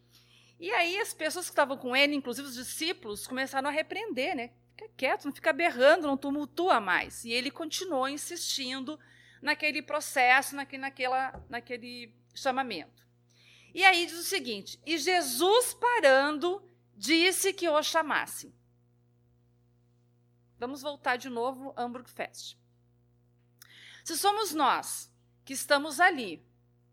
E 0.58 0.70
aí 0.72 0.98
as 0.98 1.12
pessoas 1.12 1.46
que 1.46 1.52
estavam 1.52 1.76
com 1.76 1.94
ele, 1.94 2.14
inclusive 2.14 2.48
os 2.48 2.54
discípulos, 2.54 3.26
começaram 3.26 3.68
a 3.68 3.72
repreender, 3.72 4.34
né? 4.34 4.50
Fica 4.74 4.90
quieto, 4.96 5.26
não 5.26 5.34
fica 5.34 5.52
berrando, 5.52 6.06
não 6.06 6.16
tumultua 6.16 6.80
mais. 6.80 7.24
E 7.24 7.32
ele 7.32 7.50
continuou 7.50 8.08
insistindo 8.08 8.98
naquele 9.42 9.82
processo, 9.82 10.56
naquele, 10.56 10.80
naquela, 10.80 11.44
naquele 11.48 12.12
chamamento. 12.34 13.05
E 13.76 13.84
aí 13.84 14.06
diz 14.06 14.18
o 14.18 14.24
seguinte: 14.24 14.80
E 14.86 14.96
Jesus 14.96 15.74
parando, 15.74 16.66
disse 16.94 17.52
que 17.52 17.68
o 17.68 17.82
chamasse. 17.82 18.50
Vamos 20.58 20.80
voltar 20.80 21.16
de 21.16 21.28
novo 21.28 21.74
Hamburg 21.76 22.08
Fest. 22.08 22.56
Se 24.02 24.16
somos 24.16 24.54
nós 24.54 25.12
que 25.44 25.52
estamos 25.52 26.00
ali, 26.00 26.42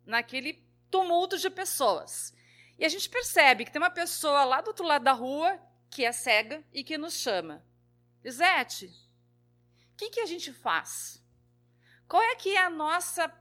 naquele 0.06 0.62
tumulto 0.92 1.38
de 1.38 1.50
pessoas, 1.50 2.34
e 2.78 2.84
a 2.84 2.90
gente 2.90 3.10
percebe 3.10 3.64
que 3.64 3.72
tem 3.72 3.82
uma 3.82 3.90
pessoa 3.90 4.44
lá 4.44 4.60
do 4.60 4.68
outro 4.68 4.86
lado 4.86 5.06
da 5.06 5.14
rua 5.14 5.58
que 5.90 6.04
é 6.04 6.12
cega 6.12 6.62
e 6.74 6.84
que 6.84 6.98
nos 6.98 7.14
chama. 7.14 7.66
Lisete, 8.22 8.88
o 9.94 9.96
que, 9.96 10.10
que 10.10 10.20
a 10.20 10.26
gente 10.26 10.52
faz? 10.52 11.24
Qual 12.10 12.22
é 12.22 12.36
que 12.36 12.58
é 12.58 12.62
a 12.62 12.70
nossa 12.70 13.34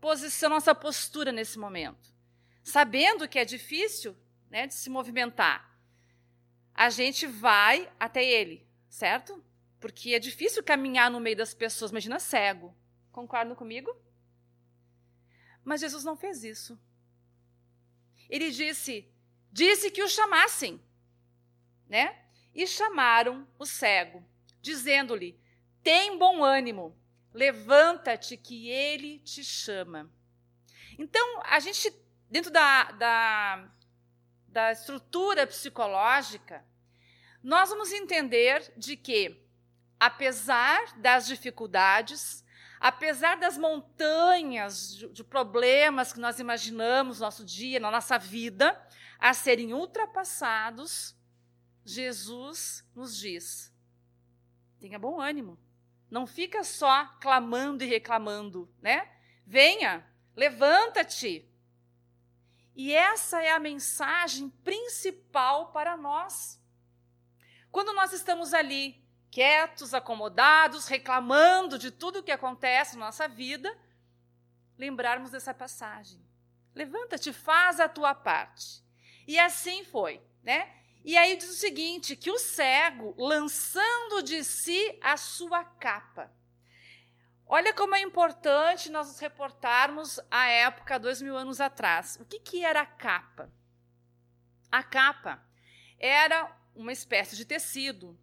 posição, 0.00 0.50
nossa 0.50 0.74
postura 0.74 1.30
nesse 1.30 1.56
momento? 1.56 2.17
Sabendo 2.62 3.28
que 3.28 3.38
é 3.38 3.44
difícil 3.44 4.16
né, 4.50 4.66
de 4.66 4.74
se 4.74 4.90
movimentar, 4.90 5.78
a 6.74 6.90
gente 6.90 7.26
vai 7.26 7.90
até 7.98 8.24
ele, 8.24 8.66
certo? 8.88 9.42
Porque 9.80 10.14
é 10.14 10.18
difícil 10.18 10.62
caminhar 10.62 11.10
no 11.10 11.20
meio 11.20 11.36
das 11.36 11.54
pessoas, 11.54 11.90
imagina 11.90 12.18
cego. 12.18 12.76
Concordam 13.10 13.56
comigo? 13.56 13.94
Mas 15.64 15.80
Jesus 15.80 16.04
não 16.04 16.16
fez 16.16 16.44
isso. 16.44 16.78
Ele 18.28 18.50
disse, 18.50 19.10
disse 19.50 19.90
que 19.90 20.02
o 20.02 20.08
chamassem, 20.08 20.80
né? 21.88 22.28
e 22.58 22.66
chamaram 22.66 23.46
o 23.56 23.64
cego, 23.64 24.24
dizendo-lhe: 24.60 25.38
Tem 25.80 26.18
bom 26.18 26.42
ânimo, 26.42 26.98
levanta-te, 27.32 28.36
que 28.36 28.68
ele 28.68 29.20
te 29.20 29.44
chama. 29.44 30.12
Então, 30.98 31.40
a 31.44 31.60
gente, 31.60 31.92
dentro 32.30 32.50
da, 32.50 32.84
da, 32.92 33.68
da 34.48 34.72
estrutura 34.72 35.46
psicológica, 35.46 36.64
nós 37.42 37.70
vamos 37.70 37.92
entender 37.92 38.72
de 38.76 38.96
que, 38.96 39.42
apesar 39.98 40.98
das 40.98 41.26
dificuldades, 41.26 42.44
apesar 42.80 43.36
das 43.36 43.56
montanhas 43.56 44.96
de, 44.96 45.08
de 45.08 45.24
problemas 45.24 46.12
que 46.12 46.20
nós 46.20 46.38
imaginamos 46.38 47.18
no 47.18 47.26
nosso 47.26 47.44
dia, 47.44 47.80
na 47.80 47.90
nossa 47.90 48.18
vida, 48.18 48.80
a 49.18 49.34
serem 49.34 49.72
ultrapassados, 49.72 51.16
Jesus 51.84 52.84
nos 52.94 53.16
diz: 53.16 53.72
tenha 54.78 54.98
bom 54.98 55.20
ânimo. 55.20 55.58
Não 56.10 56.26
fica 56.26 56.64
só 56.64 57.06
clamando 57.20 57.84
e 57.84 57.86
reclamando, 57.86 58.72
né? 58.80 59.10
Venha, 59.46 60.06
levanta-te. 60.34 61.46
E 62.78 62.94
essa 62.94 63.42
é 63.42 63.50
a 63.50 63.58
mensagem 63.58 64.48
principal 64.62 65.72
para 65.72 65.96
nós. 65.96 66.62
Quando 67.72 67.92
nós 67.92 68.12
estamos 68.12 68.54
ali, 68.54 69.04
quietos, 69.32 69.92
acomodados, 69.92 70.86
reclamando 70.86 71.76
de 71.76 71.90
tudo 71.90 72.20
o 72.20 72.22
que 72.22 72.30
acontece 72.30 72.96
na 72.96 73.06
nossa 73.06 73.26
vida, 73.26 73.76
lembrarmos 74.78 75.32
dessa 75.32 75.52
passagem. 75.52 76.24
Levanta-te, 76.72 77.32
faz 77.32 77.80
a 77.80 77.88
tua 77.88 78.14
parte. 78.14 78.80
E 79.26 79.40
assim 79.40 79.82
foi, 79.82 80.22
né? 80.40 80.72
E 81.04 81.16
aí 81.16 81.36
diz 81.36 81.50
o 81.50 81.54
seguinte: 81.54 82.14
que 82.14 82.30
o 82.30 82.38
cego, 82.38 83.12
lançando 83.18 84.22
de 84.22 84.44
si 84.44 84.96
a 85.02 85.16
sua 85.16 85.64
capa. 85.64 86.32
Olha 87.50 87.72
como 87.72 87.94
é 87.94 88.00
importante 88.02 88.90
nós 88.90 89.08
nos 89.08 89.18
reportarmos 89.18 90.20
à 90.30 90.48
época, 90.48 90.98
dois 90.98 91.22
mil 91.22 91.34
anos 91.34 91.62
atrás. 91.62 92.18
O 92.20 92.24
que, 92.26 92.38
que 92.38 92.62
era 92.62 92.82
a 92.82 92.86
capa? 92.86 93.50
A 94.70 94.82
capa 94.82 95.42
era 95.98 96.54
uma 96.74 96.92
espécie 96.92 97.34
de 97.34 97.46
tecido 97.46 98.18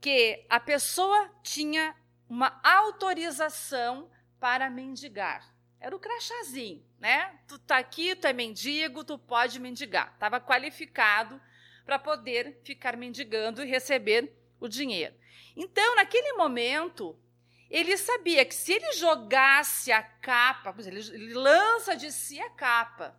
que 0.00 0.46
a 0.48 0.58
pessoa 0.58 1.30
tinha 1.42 1.94
uma 2.26 2.58
autorização 2.64 4.10
para 4.40 4.70
mendigar. 4.70 5.54
Era 5.78 5.94
o 5.94 6.00
crachazinho, 6.00 6.82
né? 6.98 7.38
Tu 7.46 7.58
tá 7.58 7.76
aqui, 7.76 8.16
tu 8.16 8.26
é 8.26 8.32
mendigo, 8.32 9.04
tu 9.04 9.18
pode 9.18 9.60
mendigar. 9.60 10.12
Estava 10.14 10.40
qualificado 10.40 11.38
para 11.84 11.98
poder 11.98 12.62
ficar 12.64 12.96
mendigando 12.96 13.62
e 13.62 13.68
receber 13.68 14.34
o 14.58 14.66
dinheiro. 14.68 15.14
Então, 15.54 15.96
naquele 15.96 16.32
momento, 16.32 17.18
ele 17.70 17.96
sabia 17.96 18.44
que 18.44 18.54
se 18.54 18.72
ele 18.72 18.92
jogasse 18.92 19.92
a 19.92 20.02
capa, 20.02 20.74
ele, 20.84 21.32
lança 21.34 21.96
de 21.96 22.10
si 22.10 22.40
a 22.40 22.50
capa, 22.50 23.16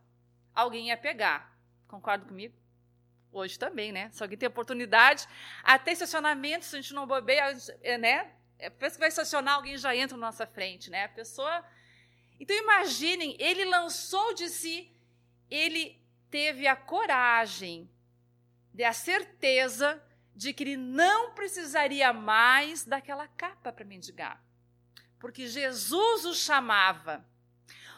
alguém 0.54 0.90
ia 0.90 0.98
pegar. 0.98 1.58
Concorda 1.88 2.26
comigo? 2.26 2.54
Hoje 3.32 3.58
também, 3.58 3.94
né? 3.94 4.10
Se 4.12 4.22
alguém 4.22 4.38
tem 4.38 4.50
oportunidade, 4.50 5.26
até 5.64 5.94
estacionamento, 5.94 6.66
se 6.66 6.76
a 6.76 6.82
gente 6.82 6.94
não 6.94 7.08
bobeia, 7.08 7.56
é, 7.82 7.98
né? 7.98 8.34
É, 8.60 8.70
pensa 8.70 8.96
que 8.96 9.00
vai 9.00 9.08
estacionar, 9.08 9.56
alguém 9.56 9.78
já 9.78 9.96
entra 9.96 10.18
na 10.18 10.28
nossa 10.28 10.46
frente, 10.46 10.90
né? 10.90 11.06
A 11.06 11.10
pessoa. 11.10 11.64
Então 12.38 12.56
imaginem, 12.58 13.38
ele 13.40 13.64
lançou 13.66 14.34
de 14.34 14.50
si, 14.50 14.92
ele 15.50 15.98
teve 16.30 16.68
a 16.68 16.76
coragem 16.76 17.90
a 18.84 18.94
certeza 18.94 20.02
de 20.36 20.54
que 20.54 20.64
ele 20.64 20.78
não 20.78 21.32
precisaria 21.32 22.12
mais 22.14 22.86
daquela 22.86 23.28
capa 23.28 23.72
para 23.72 23.86
mendigar. 23.86 24.42
Porque 25.20 25.48
Jesus 25.48 26.26
o 26.26 26.34
chamava. 26.34 27.26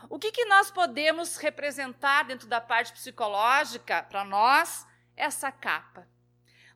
O 0.10 0.20
que, 0.20 0.32
que 0.32 0.46
nós 0.46 0.70
podemos 0.70 1.38
representar 1.38 2.24
dentro 2.24 2.48
da 2.48 2.60
parte 2.60 2.92
psicológica 2.92 4.04
para 4.04 4.26
nós? 4.26 4.86
Essa 5.16 5.52
capa. 5.52 6.08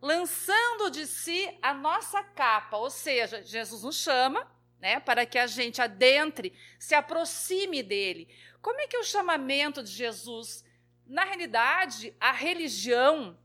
Lançando 0.02 0.90
de 0.92 1.06
si 1.06 1.58
a 1.62 1.74
nossa 1.74 2.24
capa, 2.24 2.78
ou 2.78 2.90
seja, 2.90 3.44
Jesus 3.44 3.84
nos 3.84 3.98
chama, 3.98 4.50
né? 4.80 5.00
Para 5.00 5.26
que 5.26 5.38
a 5.38 5.48
gente 5.48 5.82
adentre, 5.82 6.54
se 6.80 6.94
aproxime 6.94 7.82
dele. 7.82 8.30
Como 8.62 8.80
é 8.80 8.88
que 8.88 8.96
é 8.96 9.00
o 9.00 9.04
chamamento 9.04 9.84
de 9.84 9.92
Jesus? 9.92 10.64
Na 11.06 11.24
realidade, 11.24 12.16
a 12.20 12.32
religião 12.32 13.38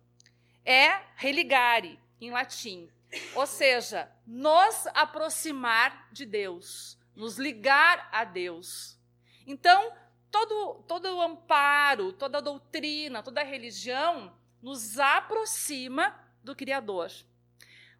é 0.64 1.00
religare, 1.16 1.99
em 2.26 2.31
latim. 2.31 2.88
Ou 3.35 3.47
seja, 3.47 4.11
nos 4.26 4.87
aproximar 4.88 6.09
de 6.12 6.25
Deus, 6.25 6.99
nos 7.14 7.37
ligar 7.37 8.09
a 8.11 8.25
Deus. 8.25 8.99
Então, 9.47 9.93
todo, 10.31 10.83
todo 10.88 11.05
o 11.14 11.21
amparo, 11.21 12.12
toda 12.12 12.38
a 12.38 12.41
doutrina, 12.41 13.23
toda 13.23 13.41
a 13.41 13.45
religião 13.45 14.33
nos 14.62 14.99
aproxima 14.99 16.19
do 16.43 16.57
Criador. 16.57 17.11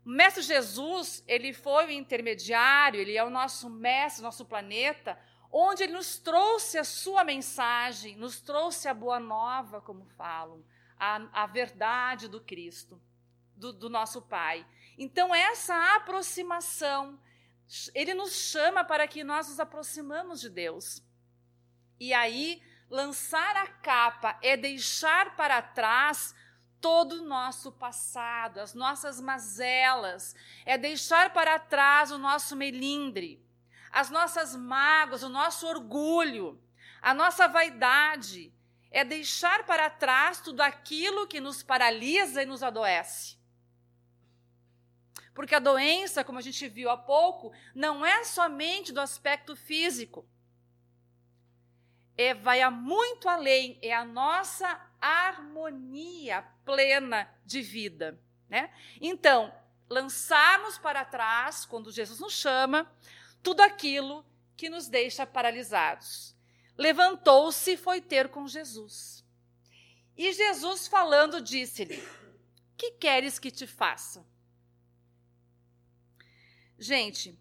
O 0.05 0.09
Mestre 0.09 0.43
Jesus, 0.43 1.23
ele 1.29 1.53
foi 1.53 1.87
o 1.87 1.91
intermediário, 1.91 3.01
ele 3.01 3.17
é 3.17 3.23
o 3.23 3.31
nosso 3.31 3.69
mestre, 3.69 4.23
nosso 4.23 4.45
planeta, 4.45 5.19
onde 5.51 5.83
ele 5.83 5.93
nos 5.93 6.19
trouxe 6.19 6.79
a 6.79 6.85
sua 6.85 7.23
mensagem, 7.23 8.17
nos 8.17 8.41
trouxe 8.41 8.89
a 8.89 8.95
boa 8.95 9.21
nova, 9.21 9.81
como 9.81 10.07
falam, 10.17 10.65
a, 10.99 11.43
a 11.43 11.47
verdade 11.47 12.27
do 12.27 12.41
Cristo, 12.41 13.01
do, 13.63 13.73
do 13.73 13.89
nosso 13.89 14.21
Pai. 14.21 14.67
Então, 14.99 15.33
essa 15.33 15.95
aproximação, 15.95 17.19
ele 17.95 18.13
nos 18.13 18.33
chama 18.33 18.83
para 18.83 19.07
que 19.07 19.23
nós 19.23 19.49
nos 19.49 19.61
aproximamos 19.61 20.41
de 20.41 20.51
Deus. 20.51 21.01
E 22.01 22.13
aí, 22.13 22.61
lançar 22.91 23.57
a 23.57 23.69
capa 23.69 24.37
é 24.43 24.57
deixar 24.57 25.37
para 25.37 25.63
trás 25.63 26.35
todo 26.81 27.13
o 27.13 27.25
nosso 27.25 27.71
passado, 27.71 28.59
as 28.59 28.75
nossas 28.75 29.21
mazelas, 29.21 30.35
é 30.67 30.77
deixar 30.77 31.33
para 31.33 31.57
trás 31.61 32.11
o 32.11 32.19
nosso 32.19 32.57
melindre, 32.57 33.41
as 33.93 34.11
nossas 34.11 34.57
mágoas, 34.57 35.23
o 35.23 35.29
nosso 35.29 35.69
orgulho, 35.69 36.61
a 37.01 37.15
nossa 37.15 37.47
vaidade, 37.47 38.53
é 38.91 39.05
deixar 39.05 39.65
para 39.65 39.89
trás 39.89 40.41
tudo 40.41 40.61
aquilo 40.61 41.29
que 41.29 41.41
nos 41.41 41.63
paralisa 41.63 42.43
e 42.43 42.47
nos 42.47 42.65
adoece. 42.65 43.41
Porque 45.35 45.55
a 45.55 45.59
doença, 45.59 46.23
como 46.23 46.39
a 46.39 46.43
gente 46.43 46.69
viu 46.69 46.91
há 46.91 46.97
pouco, 46.97 47.53
não 47.75 48.05
é 48.05 48.25
somente 48.25 48.93
do 48.93 49.01
aspecto 49.01 49.57
físico. 49.57 50.27
É, 52.17 52.35
vai 52.35 52.61
a 52.61 52.71
muito 52.71 53.29
além, 53.29 53.79
é 53.81 53.95
a 53.95 54.05
nossa 54.05 54.81
harmonia 55.01 56.43
plena 56.65 57.29
de 57.45 57.63
vida. 57.63 58.21
Né? 58.49 58.71
Então, 59.01 59.53
lançarmos 59.89 60.77
para 60.77 61.05
trás, 61.05 61.65
quando 61.65 61.91
Jesus 61.91 62.21
nos 62.21 62.35
chama, 62.35 62.91
tudo 63.43 63.63
aquilo 63.63 64.25
que 64.57 64.69
nos 64.69 64.89
deixa 64.89 65.27
paralisados. 65.27 66.37
Levantou-se 66.77 67.73
e 67.73 67.77
foi 67.77 68.01
ter 68.01 68.29
com 68.29 68.47
Jesus. 68.47 69.25
E 70.17 70.33
Jesus, 70.33 70.87
falando, 70.87 71.41
disse-lhe: 71.41 72.03
Que 72.77 72.93
queres 72.93 73.39
que 73.39 73.51
te 73.51 73.67
faça? 73.67 74.25
Gente, 76.83 77.39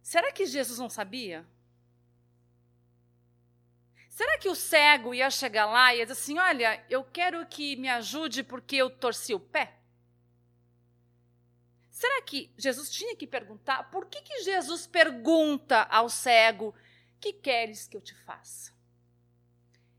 será 0.00 0.32
que 0.32 0.46
Jesus 0.46 0.78
não 0.78 0.88
sabia? 0.88 1.46
Será 4.08 4.38
que 4.38 4.48
o 4.48 4.54
cego 4.54 5.12
ia 5.12 5.30
chegar 5.30 5.66
lá 5.66 5.94
e 5.94 5.98
ia 5.98 6.06
dizer 6.06 6.18
assim: 6.18 6.38
Olha, 6.38 6.82
eu 6.88 7.04
quero 7.04 7.44
que 7.44 7.76
me 7.76 7.86
ajude 7.86 8.42
porque 8.42 8.76
eu 8.76 8.88
torci 8.88 9.34
o 9.34 9.38
pé? 9.38 9.78
Será 11.90 12.22
que 12.22 12.50
Jesus 12.56 12.88
tinha 12.90 13.14
que 13.14 13.26
perguntar? 13.26 13.90
Por 13.90 14.06
que, 14.06 14.22
que 14.22 14.42
Jesus 14.42 14.86
pergunta 14.86 15.82
ao 15.82 16.08
cego: 16.08 16.74
Que 17.20 17.34
queres 17.34 17.86
que 17.86 17.94
eu 17.94 18.00
te 18.00 18.14
faça? 18.14 18.72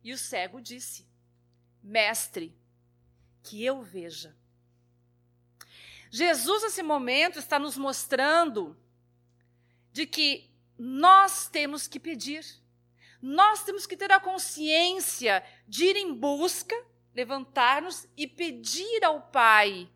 E 0.04 0.12
o 0.12 0.18
cego 0.18 0.60
disse: 0.60 1.08
Mestre, 1.84 2.58
que 3.44 3.64
eu 3.64 3.84
veja. 3.84 4.36
Jesus, 6.10 6.64
nesse 6.64 6.84
momento, 6.84 7.40
está 7.40 7.60
nos 7.60 7.78
mostrando 7.78 8.78
de 9.92 10.06
que 10.06 10.50
nós 10.78 11.48
temos 11.48 11.88
que 11.88 12.00
pedir. 12.00 12.46
Nós 13.22 13.64
temos 13.64 13.86
que 13.86 13.98
ter 13.98 14.12
a 14.12 14.20
consciência 14.20 15.44
de 15.68 15.86
ir 15.86 15.96
em 15.96 16.14
busca, 16.14 16.76
levantar-nos 17.14 18.08
e 18.16 18.28
pedir 18.28 19.04
ao 19.04 19.22
Pai, 19.22 19.90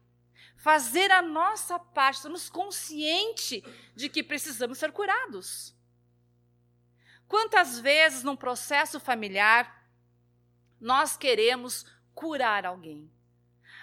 fazer 0.58 1.12
a 1.12 1.21
nossa 1.21 1.78
parte, 1.78 2.17
estamos 2.17 2.50
conscientes 2.50 3.62
de 3.95 4.10
que 4.10 4.24
precisamos 4.24 4.78
ser 4.80 4.91
curados. 4.91 5.76
Quantas 7.28 7.80
vezes 7.80 8.24
num 8.24 8.36
processo 8.36 9.00
familiar 9.00 9.88
nós 10.80 11.15
queremos 11.15 11.86
curar 12.13 12.65
alguém? 12.65 13.10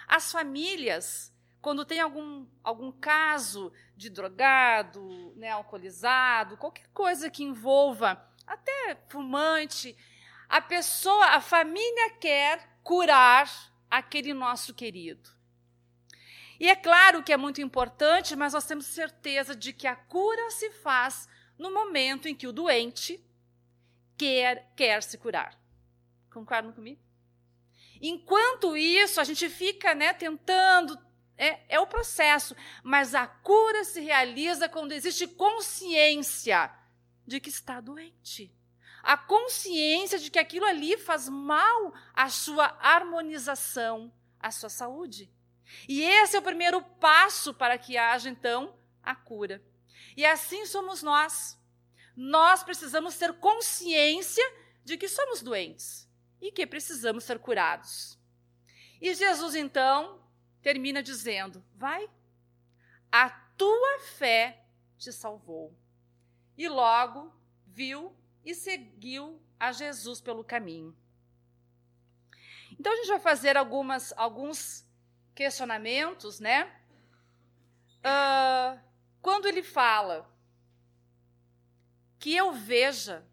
As 0.07 0.31
famílias 0.31 1.33
quando 1.61 1.85
tem 1.85 1.99
algum, 1.99 2.45
algum 2.63 2.91
caso 2.91 3.71
de 3.95 4.09
drogado, 4.09 5.33
né, 5.35 5.49
alcoolizado, 5.49 6.57
qualquer 6.57 6.87
coisa 6.93 7.29
que 7.29 7.43
envolva 7.43 8.25
até 8.47 8.97
fumante, 9.09 9.95
a 10.47 10.61
pessoa, 10.61 11.25
a 11.27 11.41
família 11.41 12.11
quer 12.19 12.79
curar 12.81 13.49
aquele 13.89 14.33
nosso 14.33 14.73
querido. 14.73 15.29
E 16.59 16.69
é 16.69 16.75
claro 16.75 17.23
que 17.23 17.31
é 17.31 17.37
muito 17.37 17.61
importante, 17.61 18.35
mas 18.35 18.53
nós 18.53 18.65
temos 18.65 18.85
certeza 18.85 19.55
de 19.55 19.71
que 19.71 19.87
a 19.87 19.95
cura 19.95 20.49
se 20.51 20.71
faz 20.71 21.27
no 21.57 21.73
momento 21.73 22.27
em 22.27 22.35
que 22.35 22.47
o 22.47 22.51
doente 22.51 23.23
quer, 24.17 24.71
quer 24.75 25.01
se 25.03 25.17
curar. 25.17 25.57
Concordam 26.31 26.73
comigo? 26.73 26.99
Enquanto 28.01 28.75
isso, 28.75 29.21
a 29.21 29.23
gente 29.23 29.49
fica 29.49 29.93
né, 29.93 30.13
tentando, 30.13 30.97
é, 31.39 31.61
é 31.69 31.79
o 31.79 31.87
processo, 31.87 32.53
mas 32.83 33.15
a 33.15 33.25
cura 33.25 33.85
se 33.85 34.01
realiza 34.01 34.67
quando 34.67 34.91
existe 34.91 35.25
consciência 35.25 36.69
de 37.25 37.39
que 37.39 37.49
está 37.49 37.79
doente. 37.79 38.53
A 39.01 39.15
consciência 39.15 40.19
de 40.19 40.29
que 40.29 40.37
aquilo 40.37 40.65
ali 40.65 40.97
faz 40.97 41.29
mal 41.29 41.93
à 42.13 42.29
sua 42.29 42.77
harmonização, 42.81 44.13
à 44.37 44.51
sua 44.51 44.69
saúde. 44.69 45.31
E 45.87 46.01
esse 46.01 46.35
é 46.35 46.39
o 46.39 46.43
primeiro 46.43 46.81
passo 46.81 47.53
para 47.53 47.77
que 47.77 47.97
haja, 47.97 48.29
então, 48.29 48.77
a 49.01 49.15
cura. 49.15 49.63
E 50.17 50.25
assim 50.25 50.65
somos 50.65 51.01
nós. 51.01 51.57
Nós 52.17 52.63
precisamos 52.63 53.17
ter 53.17 53.31
consciência 53.39 54.43
de 54.83 54.97
que 54.97 55.07
somos 55.07 55.41
doentes 55.41 56.05
e 56.41 56.51
que 56.51 56.67
precisamos 56.67 57.23
ser 57.23 57.39
curados. 57.39 58.19
E 58.99 59.13
Jesus, 59.13 59.55
então, 59.55 60.19
termina 60.61 61.01
dizendo: 61.01 61.63
Vai, 61.75 62.09
a 63.11 63.29
tua 63.29 63.99
fé 64.17 64.65
te 64.97 65.11
salvou. 65.11 65.75
E 66.57 66.67
logo 66.67 67.33
viu 67.65 68.15
e 68.43 68.53
seguiu 68.53 69.41
a 69.59 69.71
Jesus 69.71 70.21
pelo 70.21 70.43
caminho. 70.43 70.95
Então 72.79 72.91
a 72.91 72.95
gente 72.97 73.07
vai 73.07 73.19
fazer 73.19 73.57
algumas, 73.57 74.13
alguns 74.15 74.85
questionamentos, 75.33 76.39
né? 76.39 76.65
Uh, 77.99 78.79
quando 79.21 79.47
ele 79.47 79.63
fala 79.63 80.29
que 82.17 82.35
eu 82.35 82.53
veja, 82.53 83.25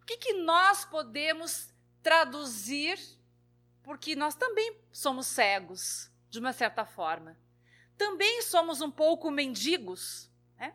o 0.00 0.04
que, 0.04 0.16
que 0.18 0.32
nós 0.34 0.84
podemos 0.84 1.72
traduzir, 2.02 2.98
porque 3.82 4.14
nós 4.14 4.34
também 4.34 4.78
somos 4.90 5.26
cegos 5.26 6.11
de 6.32 6.38
uma 6.38 6.54
certa 6.54 6.86
forma. 6.86 7.36
Também 7.98 8.40
somos 8.40 8.80
um 8.80 8.90
pouco 8.90 9.30
mendigos. 9.30 10.30
Né? 10.56 10.74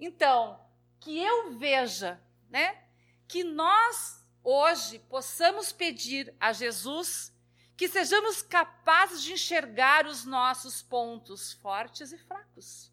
Então, 0.00 0.60
que 0.98 1.16
eu 1.16 1.56
veja, 1.56 2.20
né, 2.50 2.82
que 3.28 3.44
nós 3.44 4.26
hoje 4.42 4.98
possamos 4.98 5.70
pedir 5.70 6.34
a 6.40 6.52
Jesus 6.52 7.32
que 7.76 7.86
sejamos 7.86 8.42
capazes 8.42 9.22
de 9.22 9.34
enxergar 9.34 10.04
os 10.04 10.24
nossos 10.24 10.82
pontos 10.82 11.52
fortes 11.52 12.10
e 12.10 12.18
fracos. 12.18 12.92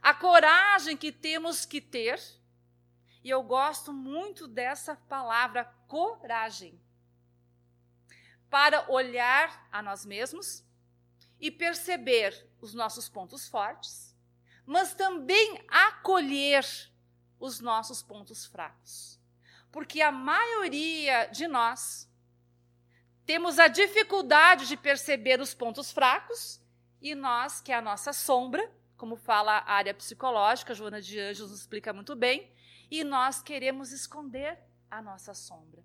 A 0.00 0.14
coragem 0.14 0.96
que 0.96 1.10
temos 1.10 1.66
que 1.66 1.80
ter, 1.80 2.22
e 3.24 3.28
eu 3.28 3.42
gosto 3.42 3.92
muito 3.92 4.46
dessa 4.46 4.94
palavra, 4.94 5.64
coragem, 5.88 6.80
para 8.48 8.88
olhar 8.88 9.68
a 9.72 9.82
nós 9.82 10.06
mesmos 10.06 10.64
e 11.40 11.50
perceber 11.50 12.48
os 12.60 12.74
nossos 12.74 13.08
pontos 13.08 13.48
fortes, 13.48 14.14
mas 14.66 14.94
também 14.94 15.64
acolher 15.68 16.64
os 17.38 17.60
nossos 17.60 18.02
pontos 18.02 18.44
fracos. 18.46 19.18
Porque 19.72 20.02
a 20.02 20.12
maioria 20.12 21.26
de 21.26 21.48
nós 21.48 22.08
temos 23.24 23.58
a 23.58 23.68
dificuldade 23.68 24.66
de 24.66 24.76
perceber 24.76 25.40
os 25.40 25.54
pontos 25.54 25.90
fracos 25.90 26.60
e 27.00 27.14
nós, 27.14 27.60
que 27.60 27.72
é 27.72 27.76
a 27.76 27.82
nossa 27.82 28.12
sombra, 28.12 28.70
como 28.96 29.16
fala 29.16 29.58
a 29.58 29.72
área 29.72 29.94
psicológica, 29.94 30.74
Joana 30.74 31.00
de 31.00 31.18
Anjos 31.18 31.50
nos 31.50 31.60
explica 31.60 31.92
muito 31.92 32.14
bem, 32.14 32.52
e 32.90 33.02
nós 33.02 33.40
queremos 33.40 33.92
esconder 33.92 34.58
a 34.90 35.00
nossa 35.00 35.32
sombra 35.32 35.82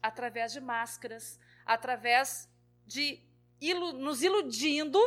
através 0.00 0.52
de 0.52 0.60
máscaras, 0.60 1.40
através 1.64 2.46
de 2.86 3.20
ilu 3.68 3.92
nos 3.92 4.22
iludindo, 4.22 4.98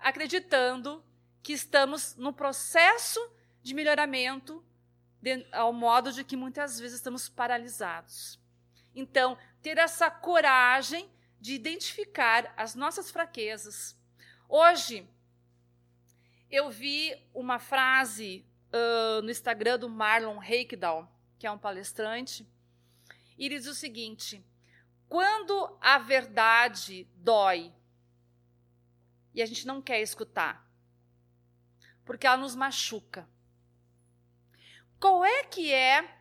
acreditando 0.00 1.04
que 1.42 1.52
estamos 1.52 2.16
no 2.16 2.32
processo 2.32 3.20
de 3.62 3.74
melhoramento, 3.74 4.64
de, 5.20 5.46
ao 5.52 5.72
modo 5.72 6.12
de 6.12 6.24
que 6.24 6.36
muitas 6.36 6.78
vezes 6.78 6.96
estamos 6.96 7.28
paralisados. 7.28 8.38
Então, 8.94 9.36
ter 9.62 9.78
essa 9.78 10.10
coragem 10.10 11.10
de 11.40 11.54
identificar 11.54 12.52
as 12.56 12.74
nossas 12.74 13.10
fraquezas. 13.10 13.96
Hoje, 14.48 15.08
eu 16.50 16.70
vi 16.70 17.14
uma 17.34 17.58
frase 17.58 18.46
uh, 18.72 19.22
no 19.22 19.30
Instagram 19.30 19.78
do 19.78 19.88
Marlon 19.88 20.38
Reikdal, 20.38 21.10
que 21.38 21.46
é 21.46 21.50
um 21.50 21.58
palestrante, 21.58 22.46
e 23.36 23.46
ele 23.46 23.58
diz 23.58 23.66
o 23.66 23.74
seguinte: 23.74 24.44
quando 25.14 25.78
a 25.80 25.96
verdade 25.96 27.08
dói 27.14 27.72
e 29.32 29.40
a 29.40 29.46
gente 29.46 29.64
não 29.64 29.80
quer 29.80 30.00
escutar, 30.00 30.68
porque 32.04 32.26
ela 32.26 32.36
nos 32.36 32.56
machuca. 32.56 33.28
Qual 34.98 35.24
é 35.24 35.44
que 35.44 35.72
é 35.72 36.18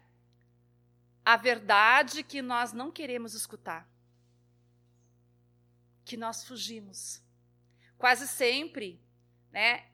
a 1.25 1.35
verdade 1.35 2.21
que 2.21 2.39
nós 2.39 2.71
não 2.71 2.91
queremos 2.91 3.33
escutar? 3.33 3.89
Que 6.05 6.15
nós 6.15 6.45
fugimos. 6.45 7.19
Quase 7.97 8.27
sempre, 8.27 9.01
né? 9.49 9.89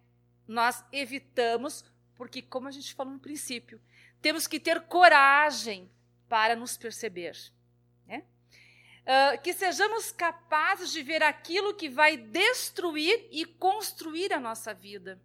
Nós 0.45 0.83
evitamos, 0.91 1.85
porque, 2.15 2.41
como 2.41 2.67
a 2.67 2.71
gente 2.71 2.93
falou 2.93 3.13
no 3.13 3.19
princípio, 3.21 3.81
temos 4.21 4.45
que 4.45 4.59
ter 4.59 4.81
coragem 4.87 5.89
para 6.27 6.53
nos 6.53 6.75
perceber. 6.75 7.57
Uh, 9.09 9.41
que 9.41 9.53
sejamos 9.53 10.11
capazes 10.11 10.91
de 10.91 11.01
ver 11.01 11.23
aquilo 11.23 11.73
que 11.73 11.89
vai 11.89 12.15
destruir 12.15 13.27
e 13.31 13.43
construir 13.43 14.31
a 14.31 14.39
nossa 14.39 14.71
vida. 14.71 15.19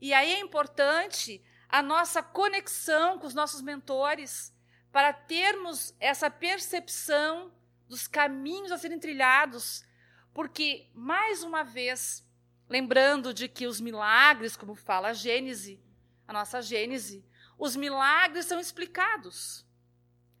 E 0.00 0.14
aí 0.14 0.32
é 0.32 0.40
importante 0.40 1.44
a 1.68 1.82
nossa 1.82 2.22
conexão 2.22 3.18
com 3.18 3.26
os 3.26 3.34
nossos 3.34 3.60
mentores 3.60 4.50
para 4.90 5.12
termos 5.12 5.94
essa 6.00 6.30
percepção 6.30 7.52
dos 7.86 8.06
caminhos 8.06 8.72
a 8.72 8.78
serem 8.78 8.98
trilhados, 8.98 9.84
porque, 10.32 10.88
mais 10.94 11.42
uma 11.42 11.64
vez, 11.64 12.26
lembrando 12.68 13.34
de 13.34 13.46
que 13.46 13.66
os 13.66 13.80
milagres, 13.80 14.56
como 14.56 14.74
fala 14.74 15.08
a 15.08 15.12
Gênese, 15.12 15.82
a 16.26 16.32
nossa 16.32 16.62
Gênese, 16.62 17.24
os 17.58 17.76
milagres 17.76 18.46
são 18.46 18.58
explicados 18.58 19.66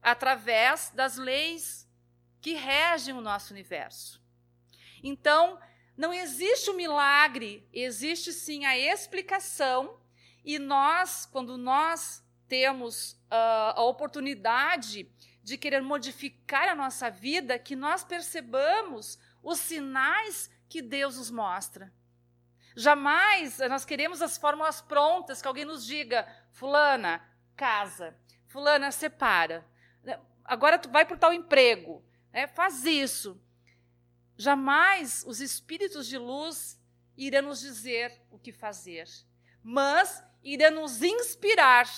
através 0.00 0.90
das 0.90 1.16
leis 1.16 1.83
que 2.44 2.52
regem 2.52 3.14
o 3.14 3.22
nosso 3.22 3.54
universo. 3.54 4.22
Então, 5.02 5.58
não 5.96 6.12
existe 6.12 6.68
o 6.68 6.76
milagre, 6.76 7.66
existe 7.72 8.34
sim 8.34 8.66
a 8.66 8.76
explicação, 8.76 9.98
e 10.44 10.58
nós, 10.58 11.24
quando 11.24 11.56
nós 11.56 12.22
temos 12.46 13.12
uh, 13.12 13.72
a 13.76 13.82
oportunidade 13.84 15.10
de 15.42 15.56
querer 15.56 15.80
modificar 15.80 16.68
a 16.68 16.74
nossa 16.74 17.08
vida, 17.10 17.58
que 17.58 17.74
nós 17.74 18.04
percebamos 18.04 19.18
os 19.42 19.58
sinais 19.58 20.50
que 20.68 20.82
Deus 20.82 21.16
nos 21.16 21.30
mostra. 21.30 21.90
Jamais 22.76 23.58
nós 23.70 23.86
queremos 23.86 24.20
as 24.20 24.36
fórmulas 24.36 24.82
prontas, 24.82 25.40
que 25.40 25.48
alguém 25.48 25.64
nos 25.64 25.86
diga, 25.86 26.28
fulana, 26.52 27.26
casa, 27.56 28.14
fulana, 28.48 28.92
separa, 28.92 29.66
agora 30.44 30.78
tu 30.78 30.90
vai 30.90 31.04
o 31.04 31.16
tal 31.16 31.32
emprego, 31.32 32.04
né? 32.34 32.46
faz 32.48 32.84
isso. 32.84 33.40
Jamais 34.36 35.24
os 35.26 35.40
espíritos 35.40 36.06
de 36.08 36.18
luz 36.18 36.78
irão 37.16 37.42
nos 37.42 37.60
dizer 37.60 38.20
o 38.30 38.38
que 38.38 38.52
fazer, 38.52 39.08
mas 39.62 40.22
irão 40.42 40.82
nos 40.82 41.00
inspirar 41.00 41.88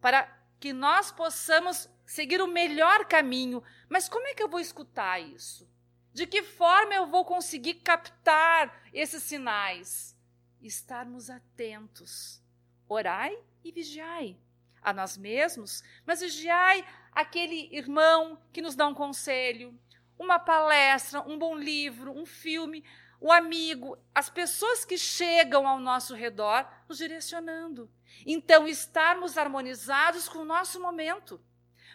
para 0.00 0.24
que 0.58 0.72
nós 0.72 1.12
possamos 1.12 1.88
seguir 2.06 2.40
o 2.40 2.46
melhor 2.46 3.04
caminho. 3.04 3.62
Mas 3.88 4.08
como 4.08 4.26
é 4.26 4.34
que 4.34 4.42
eu 4.42 4.48
vou 4.48 4.60
escutar 4.60 5.20
isso? 5.20 5.70
De 6.12 6.26
que 6.26 6.42
forma 6.42 6.94
eu 6.94 7.06
vou 7.06 7.24
conseguir 7.24 7.74
captar 7.74 8.82
esses 8.92 9.22
sinais? 9.22 10.16
Estarmos 10.60 11.28
atentos. 11.28 12.42
Orai 12.88 13.38
e 13.62 13.70
vigiai 13.70 14.41
a 14.82 14.92
nós 14.92 15.16
mesmos, 15.16 15.82
mas 16.04 16.20
vigiai 16.20 16.84
aquele 17.12 17.68
irmão 17.74 18.38
que 18.52 18.62
nos 18.62 18.74
dá 18.74 18.86
um 18.86 18.94
conselho, 18.94 19.78
uma 20.18 20.38
palestra, 20.38 21.20
um 21.20 21.38
bom 21.38 21.56
livro, 21.56 22.12
um 22.12 22.26
filme, 22.26 22.84
o 23.20 23.28
um 23.28 23.32
amigo, 23.32 23.96
as 24.14 24.28
pessoas 24.28 24.84
que 24.84 24.98
chegam 24.98 25.66
ao 25.66 25.78
nosso 25.78 26.14
redor 26.14 26.68
nos 26.88 26.98
direcionando. 26.98 27.90
Então, 28.26 28.66
estarmos 28.66 29.38
harmonizados 29.38 30.28
com 30.28 30.38
o 30.38 30.44
nosso 30.44 30.80
momento. 30.80 31.40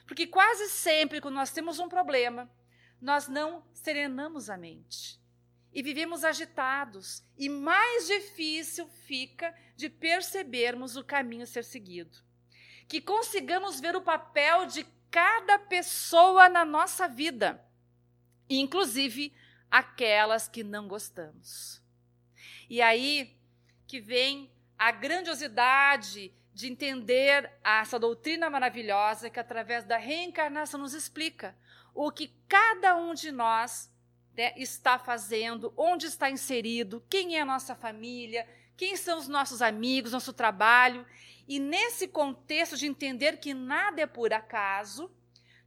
Porque 0.05 0.25
quase 0.25 0.69
sempre, 0.69 1.19
quando 1.19 1.35
nós 1.35 1.51
temos 1.51 1.79
um 1.79 1.89
problema, 1.89 2.49
nós 3.01 3.27
não 3.27 3.63
serenamos 3.73 4.49
a 4.49 4.57
mente. 4.57 5.19
E 5.73 5.83
vivemos 5.83 6.23
agitados. 6.23 7.23
E 7.37 7.49
mais 7.49 8.07
difícil 8.07 8.87
fica 8.87 9.53
de 9.75 9.89
percebermos 9.89 10.95
o 10.95 11.03
caminho 11.03 11.43
a 11.43 11.45
ser 11.45 11.63
seguido. 11.63 12.26
Que 12.87 13.01
consigamos 13.01 13.79
ver 13.79 13.95
o 13.95 14.01
papel 14.01 14.65
de 14.65 14.85
cada 15.11 15.57
pessoa 15.57 16.49
na 16.49 16.63
nossa 16.63 17.07
vida, 17.07 17.63
inclusive 18.49 19.33
aquelas 19.69 20.47
que 20.47 20.63
não 20.63 20.87
gostamos. 20.87 21.81
E 22.69 22.81
aí 22.81 23.35
que 23.85 23.99
vem 23.99 24.51
a 24.77 24.91
grandiosidade 24.91 26.33
de 26.53 26.67
entender 26.67 27.51
essa 27.63 27.99
doutrina 27.99 28.49
maravilhosa 28.49 29.29
que, 29.29 29.39
através 29.39 29.83
da 29.85 29.97
reencarnação, 29.97 30.79
nos 30.79 30.93
explica 30.93 31.55
o 31.93 32.11
que 32.11 32.31
cada 32.47 32.95
um 32.95 33.13
de 33.13 33.31
nós 33.31 33.91
né, 34.35 34.53
está 34.57 34.99
fazendo, 34.99 35.73
onde 35.77 36.05
está 36.05 36.29
inserido, 36.29 37.03
quem 37.09 37.37
é 37.37 37.41
a 37.41 37.45
nossa 37.45 37.75
família, 37.75 38.47
quem 38.75 38.95
são 38.95 39.17
os 39.17 39.27
nossos 39.27 39.61
amigos, 39.61 40.11
nosso 40.11 40.33
trabalho. 40.33 41.05
E 41.47 41.59
nesse 41.59 42.07
contexto 42.07 42.75
de 42.75 42.85
entender 42.85 43.39
que 43.39 43.53
nada 43.53 44.01
é 44.01 44.05
por 44.05 44.33
acaso, 44.33 45.09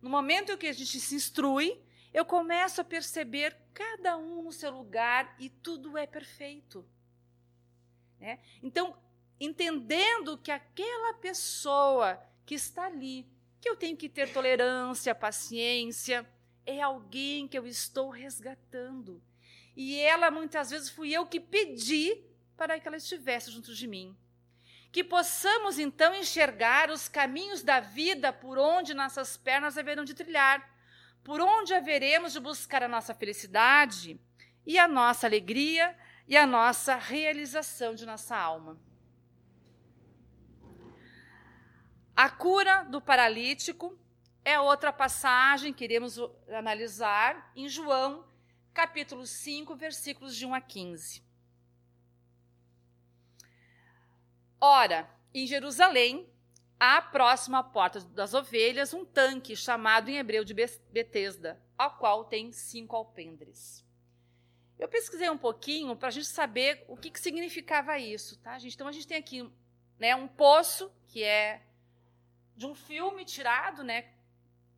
no 0.02 0.10
momento 0.10 0.52
em 0.52 0.58
que 0.58 0.66
a 0.66 0.72
gente 0.72 1.00
se 1.00 1.14
instrui, 1.14 1.80
eu 2.12 2.24
começo 2.24 2.80
a 2.80 2.84
perceber 2.84 3.56
cada 3.72 4.18
um 4.18 4.42
no 4.42 4.52
seu 4.52 4.70
lugar 4.70 5.34
e 5.38 5.48
tudo 5.48 5.96
é 5.96 6.06
perfeito. 6.06 6.84
Né? 8.18 8.40
Então, 8.62 8.94
entendendo 9.38 10.36
que 10.36 10.50
aquela 10.50 11.14
pessoa 11.14 12.20
que 12.44 12.54
está 12.54 12.84
ali, 12.84 13.26
que 13.58 13.68
eu 13.68 13.76
tenho 13.76 13.96
que 13.96 14.08
ter 14.08 14.30
tolerância, 14.32 15.14
paciência, 15.14 16.28
é 16.66 16.82
alguém 16.82 17.48
que 17.48 17.58
eu 17.58 17.66
estou 17.66 18.10
resgatando. 18.10 19.22
E 19.74 19.98
ela, 19.98 20.30
muitas 20.30 20.70
vezes, 20.70 20.90
fui 20.90 21.12
eu 21.12 21.26
que 21.26 21.40
pedi 21.40 22.22
para 22.54 22.78
que 22.78 22.86
ela 22.86 22.98
estivesse 22.98 23.50
junto 23.50 23.74
de 23.74 23.86
mim 23.86 24.14
que 24.92 25.04
possamos 25.04 25.78
então 25.78 26.14
enxergar 26.14 26.90
os 26.90 27.08
caminhos 27.08 27.62
da 27.62 27.80
vida 27.80 28.32
por 28.32 28.58
onde 28.58 28.92
nossas 28.92 29.36
pernas 29.36 29.78
haverão 29.78 30.04
de 30.04 30.14
trilhar, 30.14 30.68
por 31.22 31.40
onde 31.40 31.74
haveremos 31.74 32.32
de 32.32 32.40
buscar 32.40 32.82
a 32.82 32.88
nossa 32.88 33.14
felicidade 33.14 34.20
e 34.66 34.78
a 34.78 34.88
nossa 34.88 35.26
alegria 35.26 35.96
e 36.26 36.36
a 36.36 36.46
nossa 36.46 36.96
realização 36.96 37.94
de 37.94 38.04
nossa 38.04 38.36
alma. 38.36 38.78
A 42.16 42.28
cura 42.28 42.82
do 42.82 43.00
paralítico 43.00 43.96
é 44.44 44.58
outra 44.58 44.92
passagem 44.92 45.72
que 45.72 45.84
iremos 45.84 46.18
analisar 46.48 47.52
em 47.54 47.68
João, 47.68 48.24
capítulo 48.74 49.26
5, 49.26 49.74
versículos 49.76 50.34
de 50.34 50.44
1 50.44 50.54
a 50.54 50.60
15. 50.60 51.29
Ora, 54.60 55.08
em 55.32 55.46
Jerusalém, 55.46 56.28
há 56.78 57.00
próxima 57.00 57.60
à 57.60 57.62
porta 57.62 58.00
das 58.00 58.34
ovelhas 58.34 58.92
um 58.92 59.06
tanque 59.06 59.56
chamado 59.56 60.10
em 60.10 60.18
hebreu 60.18 60.44
de 60.44 60.52
Betesda, 60.52 61.58
ao 61.78 61.96
qual 61.96 62.26
tem 62.26 62.52
cinco 62.52 62.94
alpendres. 62.94 63.82
Eu 64.78 64.86
pesquisei 64.86 65.30
um 65.30 65.38
pouquinho 65.38 65.96
para 65.96 66.08
a 66.08 66.10
gente 66.10 66.26
saber 66.26 66.84
o 66.88 66.96
que, 66.96 67.10
que, 67.10 67.18
significava 67.18 67.98
isso, 67.98 68.38
tá, 68.40 68.58
gente? 68.58 68.74
Então 68.74 68.86
a 68.86 68.92
gente 68.92 69.06
tem 69.06 69.16
aqui 69.16 69.50
né, 69.98 70.14
um 70.14 70.28
poço 70.28 70.92
que 71.08 71.22
é 71.24 71.62
de 72.54 72.66
um 72.66 72.74
filme 72.74 73.24
tirado, 73.24 73.82
né, 73.82 74.12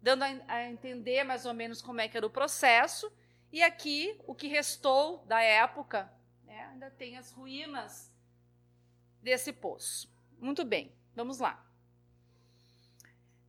dando 0.01 0.23
a, 0.23 0.29
a 0.47 0.71
entender 0.71 1.25
mais 1.25 1.45
ou 1.45 1.53
menos 1.53 1.83
como 1.83 2.01
é 2.01 2.07
que 2.07 2.17
era 2.17 2.27
o 2.27 2.31
processo. 2.31 3.13
E 3.51 3.65
aqui 3.65 4.17
o 4.29 4.35
que 4.35 4.47
restou 4.47 5.25
da 5.27 5.41
época, 5.41 6.13
né, 6.45 6.69
ainda 6.73 6.89
tem 6.89 7.17
as 7.17 7.33
ruínas 7.33 8.12
desse 9.23 9.53
poço. 9.53 10.13
Muito 10.39 10.65
bem, 10.65 10.93
vamos 11.15 11.39
lá. 11.39 11.65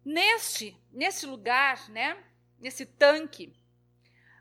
Neste, 0.05 0.77
nesse 0.91 1.25
lugar, 1.25 1.89
né, 1.89 2.23
nesse 2.59 2.85
tanque, 2.85 3.53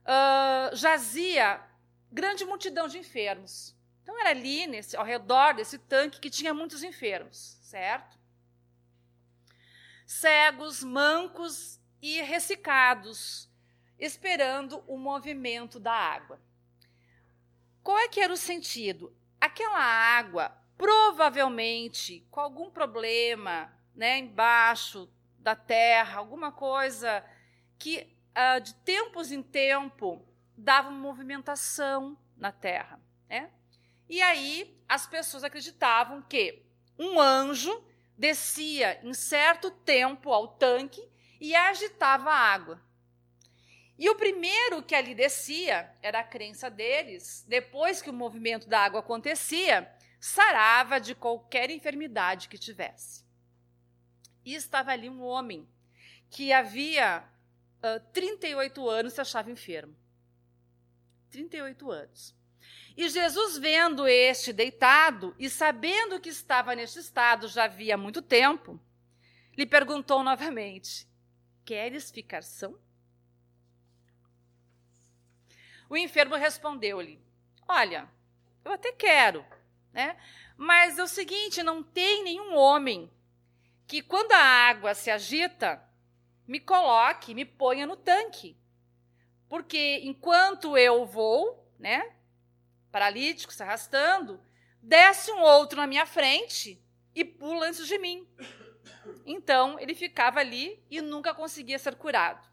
uh, 0.03 0.77
jazia 0.77 1.65
grande 2.11 2.45
multidão 2.45 2.87
de 2.87 2.99
enfermos. 2.99 3.75
Então 4.03 4.19
era 4.21 4.31
ali, 4.31 4.67
nesse, 4.67 4.97
ao 4.97 5.05
redor 5.05 5.55
desse 5.55 5.79
tanque, 5.79 6.21
que 6.21 6.29
tinha 6.29 6.53
muitos 6.53 6.83
enfermos, 6.83 7.59
certo? 7.63 8.19
Cegos, 10.07 10.83
mancos 10.83 11.81
e 12.03 12.21
ressecados, 12.21 13.49
esperando 13.99 14.83
o 14.87 14.99
movimento 14.99 15.79
da 15.79 15.93
água. 15.93 16.41
Qual 17.83 17.97
é 17.99 18.09
que 18.09 18.21
era 18.21 18.33
o 18.33 18.37
sentido? 18.37 19.17
Aquela 19.41 19.79
água, 19.79 20.57
provavelmente, 20.83 22.27
com 22.29 22.41
algum 22.41 22.69
problema, 22.69 23.73
né, 23.95 24.19
embaixo 24.19 25.09
da 25.39 25.55
terra, 25.55 26.19
alguma 26.19 26.51
coisa 26.51 27.25
que 27.79 28.13
uh, 28.31 28.61
de 28.61 28.75
tempos 28.75 29.31
em 29.31 29.45
tempo 29.45 30.27
dava 30.59 30.91
movimentação 30.91 32.19
na 32.37 32.51
terra, 32.51 33.01
né? 33.29 33.53
E 34.09 34.21
aí 34.21 34.77
as 34.89 35.07
pessoas 35.07 35.45
acreditavam 35.45 36.21
que 36.21 36.67
um 36.99 37.21
anjo 37.21 37.73
descia 38.19 38.99
em 39.05 39.15
certo 39.15 39.71
tempo 39.71 40.33
ao 40.33 40.49
tanque 40.49 41.09
e 41.41 41.55
agitava 41.55 42.29
a 42.29 42.37
água. 42.37 42.83
E 43.97 44.11
o 44.11 44.17
primeiro 44.17 44.83
que 44.83 44.97
ali 44.97 45.15
descia, 45.15 45.95
era 46.03 46.19
a 46.19 46.25
crença 46.25 46.69
deles, 46.69 47.45
depois 47.47 48.03
que 48.03 48.11
o 48.11 48.13
movimento 48.13 48.69
da 48.69 48.81
água 48.81 48.99
acontecia, 48.99 49.89
sarava 50.23 51.01
de 51.01 51.17
qualquer 51.17 51.69
enfermidade 51.69 52.49
que 52.49 52.57
tivesse. 52.57 53.25
E 54.45 54.55
estava 54.55 54.93
ali 54.93 55.11
um 55.11 55.21
homem 55.21 55.69
que 56.31 56.53
havia 56.53 57.29
uh, 57.83 57.99
38 58.13 58.89
anos 58.89 59.15
se 59.15 59.21
achava 59.21 59.51
enfermo. 59.51 59.97
38 61.29 61.91
anos. 61.91 62.37
E 62.97 63.09
Jesus, 63.09 63.59
vendo 63.59 64.07
este 64.07 64.53
deitado 64.53 65.35
e 65.41 65.51
sabendo 65.51 66.21
que 66.21 66.29
estava 66.29 66.77
neste 66.77 67.01
estado 67.01 67.49
já 67.49 67.65
havia 67.65 67.97
muito 67.97 68.23
tempo, 68.23 68.81
lhe 69.57 69.67
perguntou 69.67 70.23
novamente: 70.23 71.05
Queres 71.65 72.13
ficar 72.13 72.45
são? 72.45 72.79
O 75.91 75.97
enfermo 75.97 76.37
respondeu-lhe: 76.37 77.21
Olha, 77.67 78.09
eu 78.65 78.71
até 78.71 78.93
quero, 78.93 79.45
né? 79.93 80.17
Mas 80.57 80.99
é 80.99 81.03
o 81.03 81.09
seguinte: 81.09 81.63
não 81.63 81.83
tem 81.83 82.25
nenhum 82.25 82.55
homem 82.57 83.11
que, 83.87 84.03
quando 84.03 84.33
a 84.33 84.39
água 84.39 84.95
se 84.95 85.11
agita, 85.11 85.83
me 86.47 86.61
coloque, 86.61 87.35
me 87.35 87.45
ponha 87.45 87.87
no 87.87 87.97
tanque. 87.97 88.57
Porque 89.49 90.01
enquanto 90.03 90.79
eu 90.79 91.05
vou, 91.05 91.71
né, 91.79 92.15
paralítico, 92.91 93.53
se 93.53 93.63
arrastando, 93.63 94.43
desce 94.81 95.31
um 95.31 95.41
outro 95.41 95.79
na 95.79 95.87
minha 95.87 96.07
frente 96.07 96.83
e 97.15 97.25
pula 97.25 97.67
antes 97.67 97.87
de 97.87 97.99
mim. 97.99 98.27
Então 99.27 99.79
ele 99.79 99.95
ficava 99.95 100.41
ali 100.41 100.83
e 100.91 101.01
nunca 101.01 101.35
conseguia 101.35 101.79
ser 101.79 101.97
curado. 101.97 102.47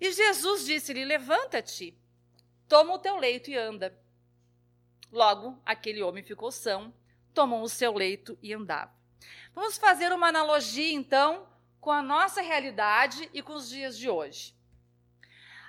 E 0.00 0.12
Jesus 0.12 0.64
disse-lhe: 0.64 1.04
Levanta-te, 1.04 1.98
toma 2.68 2.94
o 2.94 2.98
teu 2.98 3.16
leito 3.16 3.50
e 3.50 3.56
anda. 3.56 3.98
Logo, 5.10 5.58
aquele 5.64 6.02
homem 6.02 6.22
ficou 6.22 6.50
são, 6.50 6.92
tomou 7.32 7.62
o 7.62 7.68
seu 7.68 7.94
leito 7.94 8.38
e 8.42 8.52
andava. 8.52 8.92
Vamos 9.54 9.78
fazer 9.78 10.12
uma 10.12 10.28
analogia, 10.28 10.92
então, 10.92 11.46
com 11.80 11.90
a 11.90 12.02
nossa 12.02 12.40
realidade 12.40 13.28
e 13.32 13.42
com 13.42 13.54
os 13.54 13.68
dias 13.68 13.96
de 13.96 14.08
hoje. 14.08 14.54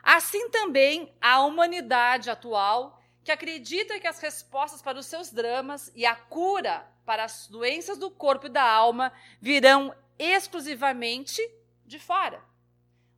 Assim 0.04 0.50
também 0.50 1.14
a 1.22 1.42
humanidade 1.42 2.30
atual, 2.30 3.02
que 3.24 3.32
acredita 3.32 4.00
que 4.00 4.08
as 4.08 4.20
respostas 4.20 4.82
para 4.82 4.98
os 4.98 5.06
seus 5.06 5.32
dramas 5.32 5.92
e 5.96 6.06
a 6.06 6.16
cura 6.16 6.86
para 7.06 7.24
as 7.24 7.48
doenças 7.48 7.98
do 7.98 8.10
corpo 8.10 8.48
e 8.48 8.50
da 8.50 8.64
alma 8.64 9.12
virão 9.42 9.94
exclusivamente 10.18 11.42
de 11.86 11.98
fora 11.98 12.44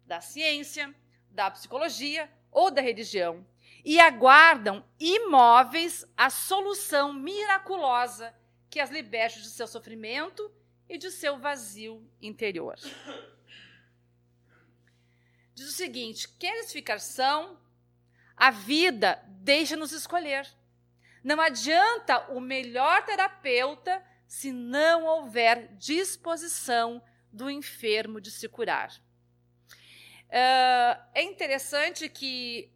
da 0.05 0.19
ciência, 0.19 0.93
da 1.29 1.49
psicologia 1.49 2.29
ou 2.51 2.69
da 2.69 2.81
religião 2.81 3.45
e 3.83 3.99
aguardam 3.99 4.85
imóveis 4.99 6.05
a 6.15 6.29
solução 6.29 7.13
miraculosa 7.13 8.33
que 8.69 8.79
as 8.79 8.89
liberte 8.89 9.41
de 9.41 9.49
seu 9.49 9.67
sofrimento 9.67 10.51
e 10.87 10.97
de 10.97 11.11
seu 11.11 11.37
vazio 11.37 12.05
interior. 12.21 12.77
Diz 15.53 15.67
o 15.67 15.71
seguinte: 15.71 16.27
queres 16.39 16.71
ficar 16.71 16.99
são? 16.99 17.59
A 18.35 18.49
vida 18.49 19.23
deixa-nos 19.27 19.91
escolher. 19.91 20.47
Não 21.23 21.39
adianta 21.39 22.31
o 22.31 22.39
melhor 22.39 23.05
terapeuta 23.05 24.03
se 24.25 24.51
não 24.51 25.05
houver 25.05 25.75
disposição 25.75 27.03
do 27.31 27.49
enfermo 27.49 28.19
de 28.19 28.31
se 28.31 28.47
curar. 28.47 28.91
é 31.13 31.23
interessante 31.23 32.09
que, 32.09 32.71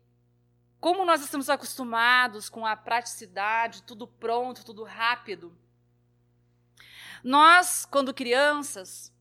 como 0.79 1.05
nós 1.05 1.21
estamos 1.21 1.49
acostumados 1.49 2.49
com 2.49 2.65
a 2.65 2.75
praticidade, 2.75 3.83
tudo 3.83 4.07
pronto, 4.07 4.63
tudo 4.63 4.83
rápido, 4.83 5.57
nós, 7.23 7.85
quando 7.89 8.13
crianças, 8.13 9.11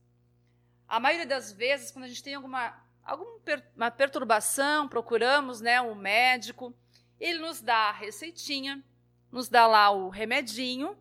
a 0.87 0.99
maioria 0.99 1.25
das 1.25 1.51
vezes, 1.51 1.89
quando 1.89 2.05
a 2.05 2.07
gente 2.07 2.21
tem 2.21 2.35
alguma, 2.35 2.79
alguma 3.03 3.89
perturbação, 3.89 4.87
procuramos 4.87 5.59
né, 5.59 5.81
um 5.81 5.95
médico, 5.95 6.71
ele 7.19 7.39
nos 7.39 7.61
dá 7.61 7.89
a 7.89 7.91
receitinha, 7.91 8.83
nos 9.31 9.49
dá 9.49 9.65
lá 9.65 9.89
o 9.89 10.09
remedinho, 10.09 10.95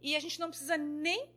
e 0.00 0.16
a 0.16 0.20
gente 0.20 0.40
não 0.40 0.48
precisa 0.48 0.76
nem 0.76 1.30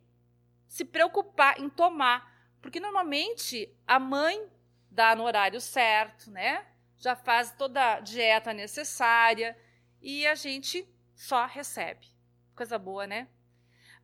se 0.68 0.86
preocupar 0.86 1.60
em 1.60 1.70
tomar, 1.70 2.34
porque 2.62 2.80
normalmente 2.80 3.70
a 3.86 4.00
mãe 4.00 4.50
dá 4.90 5.14
no 5.16 5.24
horário 5.24 5.60
certo, 5.60 6.32
né? 6.32 6.66
Já 7.06 7.16
faz 7.16 7.52
toda 7.52 7.98
a 7.98 8.00
dieta 8.00 8.52
necessária 8.52 9.56
e 10.02 10.26
a 10.26 10.34
gente 10.34 10.90
só 11.14 11.46
recebe. 11.46 12.08
Coisa 12.56 12.80
boa, 12.80 13.06
né? 13.06 13.28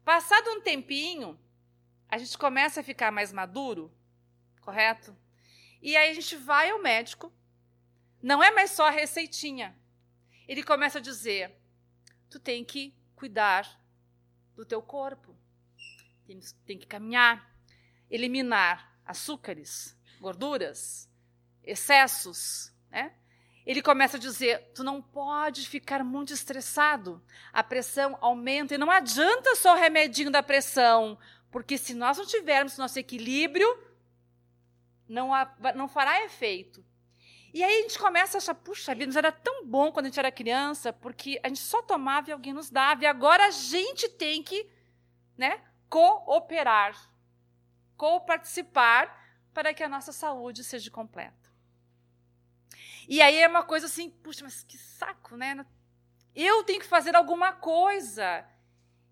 Passado 0.06 0.52
um 0.52 0.62
tempinho, 0.62 1.40
a 2.08 2.20
gente 2.20 2.38
começa 2.38 2.82
a 2.82 2.84
ficar 2.84 3.12
mais 3.12 3.34
maduro, 3.34 3.92
correto? 4.62 5.18
E 5.82 5.98
aí 5.98 6.12
a 6.12 6.14
gente 6.14 6.36
vai 6.36 6.70
ao 6.70 6.80
médico, 6.80 7.34
não 8.22 8.44
é 8.44 8.52
mais 8.52 8.70
só 8.70 8.86
a 8.86 8.92
receitinha. 8.92 9.76
Ele 10.48 10.62
começa 10.62 11.00
a 11.00 11.02
dizer: 11.02 11.60
tu 12.30 12.40
tem 12.40 12.64
que 12.64 12.96
cuidar 13.16 13.84
do 14.56 14.64
teu 14.64 14.80
corpo, 14.80 15.36
tem, 16.28 16.40
tem 16.68 16.78
que 16.78 16.86
caminhar, 16.86 17.52
eliminar 18.12 18.96
açúcares, 19.04 19.98
gorduras, 20.20 21.10
excessos, 21.64 22.71
né? 22.92 23.14
ele 23.66 23.82
começa 23.82 24.18
a 24.18 24.20
dizer: 24.20 24.72
tu 24.74 24.84
não 24.84 25.02
pode 25.02 25.68
ficar 25.68 26.04
muito 26.04 26.34
estressado, 26.34 27.24
a 27.54 27.64
pressão 27.64 28.18
aumenta, 28.22 28.76
e 28.76 28.78
não 28.78 28.90
adianta 28.90 29.56
só 29.56 29.74
o 29.74 29.80
remedinho 29.80 30.32
da 30.32 30.44
pressão, 30.44 31.18
porque 31.50 31.78
se 31.78 31.94
nós 31.94 32.18
não 32.18 32.26
tivermos 32.26 32.78
nosso 32.78 33.00
equilíbrio, 33.00 33.68
não, 35.08 35.34
há, 35.34 35.54
não 35.76 35.88
fará 35.88 36.24
efeito. 36.24 36.84
E 37.54 37.62
aí 37.62 37.80
a 37.80 37.82
gente 37.82 38.00
começa 38.00 38.38
a 38.38 38.40
achar, 38.40 38.56
puxa 38.56 38.96
vida, 38.96 39.18
era 39.18 39.32
tão 39.32 39.66
bom 39.66 39.92
quando 39.92 40.06
a 40.06 40.10
gente 40.10 40.20
era 40.20 40.32
criança, 40.32 40.94
porque 40.94 41.38
a 41.44 41.50
gente 41.50 41.60
só 41.60 41.82
tomava 41.82 42.30
e 42.30 42.34
alguém 42.34 42.54
nos 42.54 42.70
dava, 42.70 43.04
e 43.04 43.06
agora 43.08 43.48
a 43.48 43.52
gente 43.52 44.08
tem 44.08 44.42
que 44.42 44.70
né, 45.38 45.62
cooperar, 45.90 46.96
co-participar 47.98 49.20
para 49.54 49.74
que 49.74 49.84
a 49.84 49.90
nossa 49.90 50.14
saúde 50.14 50.64
seja 50.64 50.90
completa. 50.90 51.41
E 53.12 53.22
aí 53.22 53.40
é 53.40 53.48
uma 53.50 53.62
coisa 53.62 53.88
assim, 53.88 54.10
puxa, 54.10 54.42
mas 54.42 54.64
que 54.64 54.78
saco, 54.78 55.36
né? 55.36 55.66
Eu 56.34 56.64
tenho 56.64 56.80
que 56.80 56.88
fazer 56.88 57.14
alguma 57.14 57.52
coisa. 57.52 58.48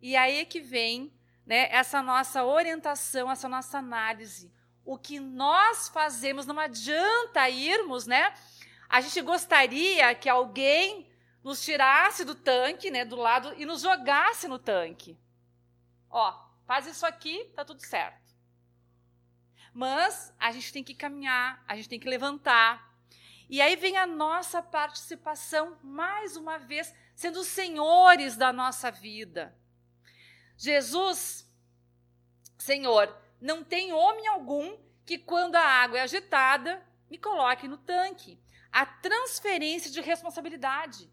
E 0.02 0.16
aí 0.16 0.40
é 0.40 0.46
que 0.46 0.62
vem 0.62 1.12
né, 1.46 1.68
essa 1.70 2.02
nossa 2.02 2.46
orientação, 2.46 3.30
essa 3.30 3.50
nossa 3.50 3.78
análise. 3.78 4.50
O 4.86 4.98
que 4.98 5.20
nós 5.20 5.90
fazemos, 5.90 6.46
não 6.46 6.58
adianta 6.58 7.50
irmos, 7.50 8.08
né? 8.08 8.34
A 8.88 9.02
gente 9.02 9.22
gostaria 9.22 10.16
que 10.16 10.30
alguém 10.30 11.12
nos 11.44 11.62
tirasse 11.62 12.24
do 12.24 12.36
tanque, 12.36 12.90
né, 12.90 13.04
do 13.04 13.18
lado, 13.18 13.54
e 13.58 13.66
nos 13.66 13.82
jogasse 13.82 14.48
no 14.48 14.58
tanque. 14.58 15.20
Ó, 16.10 16.34
faz 16.66 16.88
isso 16.88 17.06
aqui, 17.06 17.52
tá 17.54 17.66
tudo 17.66 17.86
certo. 17.86 18.34
Mas 19.74 20.34
a 20.40 20.54
gente 20.54 20.72
tem 20.72 20.86
que 20.86 20.96
caminhar, 20.96 21.62
a 21.68 21.76
gente 21.76 21.90
tem 21.90 22.00
que 22.00 22.08
levantar, 22.08 22.89
e 23.50 23.60
aí 23.62 23.76
vem 23.76 23.98
a 23.98 24.06
nossa 24.06 24.62
participação, 24.62 25.76
mais 25.82 26.38
uma 26.38 26.60
vez, 26.60 26.94
sendo 27.16 27.44
senhores 27.44 28.38
da 28.38 28.54
nossa 28.54 28.92
vida. 28.92 29.58
Jesus, 30.56 31.50
Senhor, 32.60 33.12
não 33.42 33.64
tem 33.64 33.92
homem 33.92 34.28
algum 34.28 34.78
que, 35.04 35.18
quando 35.18 35.56
a 35.56 35.66
água 35.66 35.98
é 35.98 36.02
agitada, 36.02 36.86
me 37.10 37.18
coloque 37.18 37.68
no 37.68 37.78
tanque. 37.78 38.40
A 38.72 38.86
transferência 38.86 39.90
de 39.90 40.00
responsabilidade. 40.00 41.10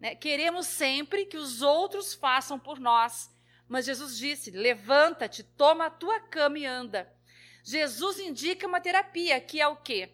Né? 0.00 0.16
Queremos 0.16 0.66
sempre 0.66 1.26
que 1.26 1.36
os 1.36 1.62
outros 1.62 2.12
façam 2.12 2.58
por 2.58 2.80
nós. 2.80 3.30
Mas 3.68 3.84
Jesus 3.84 4.18
disse: 4.18 4.50
levanta-te, 4.50 5.44
toma 5.44 5.86
a 5.86 5.90
tua 5.90 6.18
cama 6.18 6.58
e 6.58 6.66
anda. 6.66 7.14
Jesus 7.62 8.18
indica 8.18 8.66
uma 8.66 8.80
terapia, 8.80 9.40
que 9.40 9.60
é 9.60 9.68
o 9.68 9.76
quê? 9.76 10.12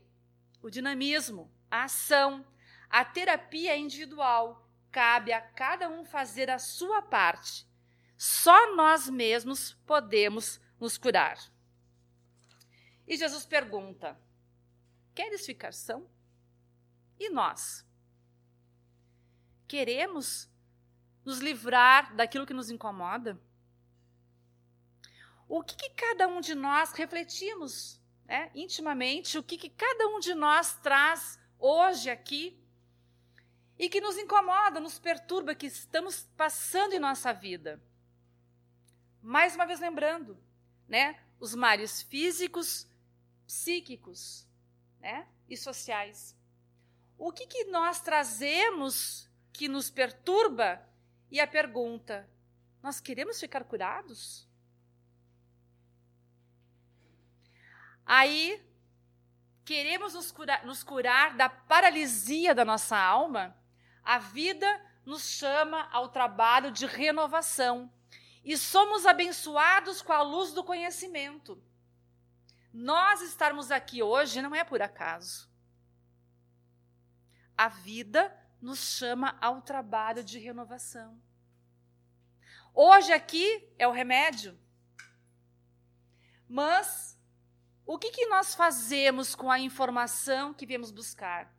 O 0.62 0.70
dinamismo, 0.70 1.50
a 1.70 1.84
ação. 1.84 2.44
A 2.88 3.04
terapia 3.04 3.76
individual. 3.76 4.68
Cabe 4.90 5.32
a 5.32 5.40
cada 5.40 5.88
um 5.88 6.04
fazer 6.04 6.50
a 6.50 6.58
sua 6.58 7.02
parte. 7.02 7.66
Só 8.16 8.74
nós 8.74 9.08
mesmos 9.08 9.74
podemos 9.86 10.60
nos 10.80 10.98
curar. 10.98 11.38
E 13.06 13.16
Jesus 13.16 13.46
pergunta: 13.46 14.18
Queres 15.14 15.44
ficar 15.46 15.72
são? 15.72 16.08
E 17.18 17.30
nós? 17.30 17.86
Queremos 19.66 20.50
nos 21.24 21.38
livrar 21.38 22.14
daquilo 22.14 22.46
que 22.46 22.54
nos 22.54 22.70
incomoda? 22.70 23.38
O 25.48 25.62
que, 25.62 25.76
que 25.76 25.90
cada 25.90 26.28
um 26.28 26.40
de 26.40 26.54
nós 26.54 26.92
refletimos 26.92 27.97
né, 28.28 28.50
intimamente? 28.54 29.38
O 29.38 29.42
que, 29.42 29.56
que 29.56 29.70
cada 29.70 30.06
um 30.08 30.20
de 30.20 30.34
nós 30.34 30.74
traz 30.74 31.38
hoje 31.58 32.10
aqui 32.10 32.62
e 33.78 33.88
que 33.88 34.00
nos 34.00 34.18
incomoda, 34.18 34.78
nos 34.78 34.98
perturba, 34.98 35.54
que 35.54 35.66
estamos 35.66 36.28
passando 36.36 36.92
em 36.92 36.98
nossa 36.98 37.32
vida? 37.32 37.82
Mais 39.22 39.54
uma 39.54 39.66
vez 39.66 39.80
lembrando, 39.80 40.38
né, 40.86 41.18
os 41.40 41.54
males 41.54 42.02
físicos, 42.02 42.86
psíquicos, 43.46 44.46
né, 45.00 45.26
e 45.48 45.56
sociais. 45.56 46.36
O 47.16 47.32
que, 47.32 47.46
que 47.46 47.64
nós 47.64 48.00
trazemos 48.00 49.28
que 49.52 49.68
nos 49.68 49.90
perturba 49.90 50.86
e 51.30 51.40
a 51.40 51.46
pergunta: 51.46 52.28
nós 52.82 53.00
queremos 53.00 53.40
ficar 53.40 53.64
curados? 53.64 54.47
Aí, 58.10 58.66
queremos 59.66 60.14
nos 60.14 60.32
curar, 60.32 60.64
nos 60.64 60.82
curar 60.82 61.36
da 61.36 61.50
paralisia 61.50 62.54
da 62.54 62.64
nossa 62.64 62.96
alma? 62.96 63.54
A 64.02 64.18
vida 64.18 64.66
nos 65.04 65.28
chama 65.28 65.86
ao 65.92 66.08
trabalho 66.08 66.70
de 66.70 66.86
renovação 66.86 67.92
e 68.42 68.56
somos 68.56 69.04
abençoados 69.04 70.00
com 70.00 70.14
a 70.14 70.22
luz 70.22 70.54
do 70.54 70.64
conhecimento. 70.64 71.62
Nós 72.72 73.20
estarmos 73.20 73.70
aqui 73.70 74.02
hoje 74.02 74.40
não 74.40 74.54
é 74.54 74.64
por 74.64 74.80
acaso. 74.80 75.46
A 77.54 77.68
vida 77.68 78.34
nos 78.58 78.78
chama 78.78 79.36
ao 79.38 79.60
trabalho 79.60 80.24
de 80.24 80.38
renovação. 80.38 81.20
Hoje 82.72 83.12
aqui 83.12 83.70
é 83.78 83.86
o 83.86 83.92
remédio. 83.92 84.58
Mas 86.48 87.07
o 87.88 87.96
que, 87.96 88.10
que 88.10 88.26
nós 88.26 88.54
fazemos 88.54 89.34
com 89.34 89.50
a 89.50 89.58
informação 89.58 90.52
que 90.52 90.66
viemos 90.66 90.90
buscar? 90.90 91.50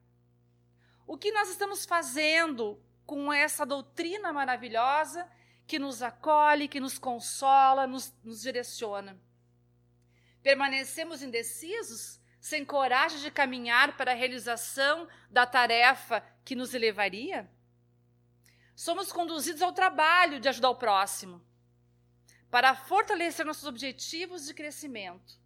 O 1.08 1.18
que 1.18 1.32
nós 1.32 1.50
estamos 1.50 1.86
fazendo 1.86 2.80
com 3.04 3.34
essa 3.34 3.65
doutrina 3.65 4.32
maravilhosa 4.32 5.28
que 5.65 5.80
nos 5.80 6.04
acolhe, 6.04 6.68
que 6.68 6.80
nos 6.80 7.00
consola, 7.00 7.88
nos, 7.88 8.13
nos 8.24 8.42
direciona? 8.42 9.20
Permanecemos 10.44 11.24
indecisos, 11.24 12.22
sem 12.39 12.63
coragem 12.63 13.18
de 13.22 13.32
caminhar 13.32 13.98
para 13.98 14.12
a 14.12 14.15
realização 14.15 15.08
da 15.32 15.48
tarefa 15.48 16.24
que 16.46 16.54
nos 16.54 16.76
elevaria? 16.76 17.50
Somos 18.76 19.12
conduzidos 19.12 19.63
ao 19.63 19.74
trabalho 19.74 20.39
de 20.39 20.48
ajudar 20.48 20.70
o 20.70 20.76
próximo, 20.76 21.44
para 22.52 22.76
fortalecer 22.76 23.44
nossos 23.48 23.65
objetivos 23.65 24.46
de 24.46 24.54
crescimento. 24.54 25.39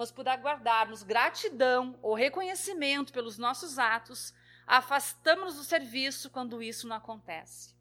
Mas 0.00 0.10
por 0.10 0.26
aguardarmos 0.26 1.02
gratidão 1.02 1.98
ou 2.00 2.14
reconhecimento 2.14 3.12
pelos 3.12 3.36
nossos 3.36 3.78
atos, 3.78 4.32
afastamos-nos 4.66 5.56
do 5.56 5.62
serviço 5.62 6.30
quando 6.30 6.62
isso 6.62 6.88
não 6.88 6.96
acontece. 6.96 7.74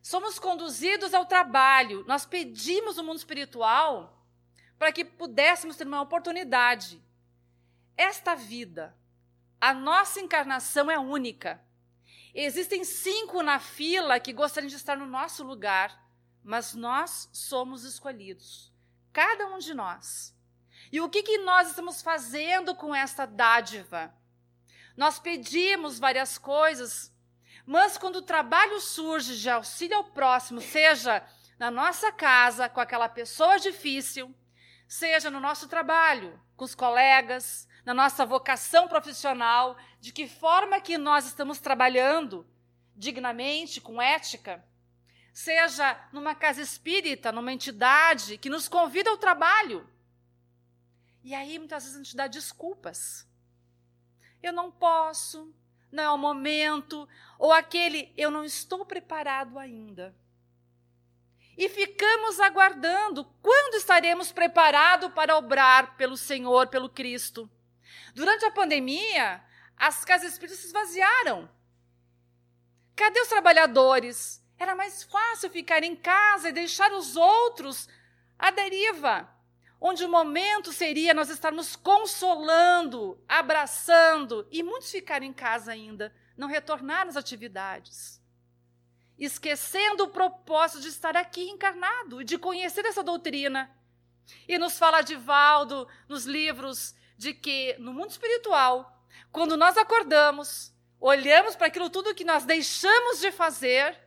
Somos 0.00 0.38
conduzidos 0.38 1.14
ao 1.14 1.26
trabalho, 1.26 2.04
nós 2.06 2.24
pedimos 2.24 2.96
no 2.96 3.02
mundo 3.02 3.16
espiritual 3.16 4.24
para 4.78 4.92
que 4.92 5.04
pudéssemos 5.04 5.74
ter 5.74 5.84
uma 5.84 6.00
oportunidade. 6.00 7.02
Esta 7.96 8.36
vida, 8.36 8.96
a 9.60 9.74
nossa 9.74 10.20
encarnação 10.20 10.88
é 10.88 10.96
única. 10.96 11.60
Existem 12.32 12.84
cinco 12.84 13.42
na 13.42 13.58
fila 13.58 14.20
que 14.20 14.32
gostariam 14.32 14.70
de 14.70 14.76
estar 14.76 14.96
no 14.96 15.06
nosso 15.06 15.42
lugar, 15.42 16.08
mas 16.40 16.72
nós 16.72 17.28
somos 17.32 17.82
escolhidos. 17.82 18.72
Cada 19.12 19.48
um 19.48 19.58
de 19.58 19.74
nós. 19.74 20.31
E 20.92 21.00
o 21.00 21.08
que, 21.08 21.22
que 21.22 21.38
nós 21.38 21.70
estamos 21.70 22.02
fazendo 22.02 22.74
com 22.74 22.94
esta 22.94 23.24
dádiva? 23.24 24.14
Nós 24.94 25.18
pedimos 25.18 25.98
várias 25.98 26.36
coisas, 26.36 27.10
mas 27.64 27.96
quando 27.96 28.16
o 28.16 28.22
trabalho 28.22 28.78
surge 28.78 29.38
de 29.38 29.48
auxílio 29.48 29.96
ao 29.96 30.04
próximo, 30.04 30.60
seja 30.60 31.26
na 31.58 31.70
nossa 31.70 32.12
casa, 32.12 32.68
com 32.68 32.78
aquela 32.78 33.08
pessoa 33.08 33.58
difícil, 33.58 34.34
seja 34.86 35.30
no 35.30 35.40
nosso 35.40 35.66
trabalho, 35.66 36.38
com 36.56 36.64
os 36.66 36.74
colegas, 36.74 37.66
na 37.86 37.94
nossa 37.94 38.26
vocação 38.26 38.86
profissional, 38.86 39.78
de 39.98 40.12
que 40.12 40.28
forma 40.28 40.78
que 40.78 40.98
nós 40.98 41.24
estamos 41.24 41.58
trabalhando 41.58 42.46
dignamente, 42.94 43.80
com 43.80 44.02
ética, 44.02 44.62
seja 45.32 45.98
numa 46.12 46.34
casa 46.34 46.60
espírita, 46.60 47.32
numa 47.32 47.52
entidade 47.52 48.36
que 48.36 48.50
nos 48.50 48.68
convida 48.68 49.08
ao 49.08 49.16
trabalho. 49.16 49.88
E 51.22 51.34
aí 51.34 51.58
muitas 51.58 51.84
vezes 51.84 51.98
a 51.98 52.02
gente 52.02 52.16
dá 52.16 52.26
desculpas. 52.26 53.26
Eu 54.42 54.52
não 54.52 54.70
posso, 54.70 55.54
não 55.90 56.02
é 56.02 56.10
o 56.10 56.18
momento, 56.18 57.08
ou 57.38 57.52
aquele 57.52 58.12
eu 58.16 58.30
não 58.30 58.44
estou 58.44 58.84
preparado 58.84 59.58
ainda. 59.58 60.14
E 61.56 61.68
ficamos 61.68 62.40
aguardando 62.40 63.24
quando 63.42 63.74
estaremos 63.74 64.32
preparados 64.32 65.12
para 65.12 65.36
obrar 65.36 65.96
pelo 65.96 66.16
Senhor, 66.16 66.66
pelo 66.68 66.88
Cristo. 66.88 67.48
Durante 68.14 68.44
a 68.44 68.50
pandemia, 68.50 69.44
as 69.76 70.04
casas 70.04 70.32
espíritas 70.32 70.60
se 70.60 70.66
esvaziaram. 70.66 71.48
Cadê 72.96 73.20
os 73.20 73.28
trabalhadores? 73.28 74.42
Era 74.58 74.74
mais 74.74 75.02
fácil 75.02 75.50
ficar 75.50 75.82
em 75.82 75.94
casa 75.94 76.48
e 76.48 76.52
deixar 76.52 76.92
os 76.92 77.16
outros 77.16 77.88
à 78.38 78.50
deriva, 78.50 79.28
onde 79.84 80.04
o 80.04 80.08
momento 80.08 80.72
seria 80.72 81.12
nós 81.12 81.28
estarmos 81.28 81.74
consolando, 81.74 83.20
abraçando, 83.28 84.46
e 84.48 84.62
muitos 84.62 84.92
ficaram 84.92 85.26
em 85.26 85.32
casa 85.32 85.72
ainda, 85.72 86.14
não 86.36 86.46
retornaram 86.46 87.10
às 87.10 87.16
atividades. 87.16 88.22
Esquecendo 89.18 90.04
o 90.04 90.10
propósito 90.10 90.82
de 90.82 90.88
estar 90.88 91.16
aqui 91.16 91.50
encarnado 91.50 92.22
e 92.22 92.24
de 92.24 92.38
conhecer 92.38 92.84
essa 92.86 93.02
doutrina. 93.02 93.68
E 94.46 94.56
nos 94.56 94.78
fala 94.78 95.02
de 95.02 95.16
Valdo 95.16 95.88
nos 96.08 96.26
livros 96.26 96.94
de 97.18 97.34
que 97.34 97.74
no 97.80 97.92
mundo 97.92 98.10
espiritual, 98.10 99.04
quando 99.32 99.56
nós 99.56 99.76
acordamos, 99.76 100.72
olhamos 101.00 101.56
para 101.56 101.66
aquilo 101.66 101.90
tudo 101.90 102.14
que 102.14 102.24
nós 102.24 102.44
deixamos 102.44 103.18
de 103.18 103.32
fazer, 103.32 103.98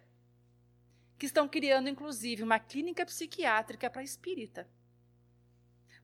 que 1.20 1.26
estão 1.26 1.50
criando 1.50 1.90
inclusive 1.90 2.44
uma 2.44 2.60
clínica 2.60 3.06
psiquiátrica 3.06 3.90
para 3.90 4.04
espírita. 4.04 4.66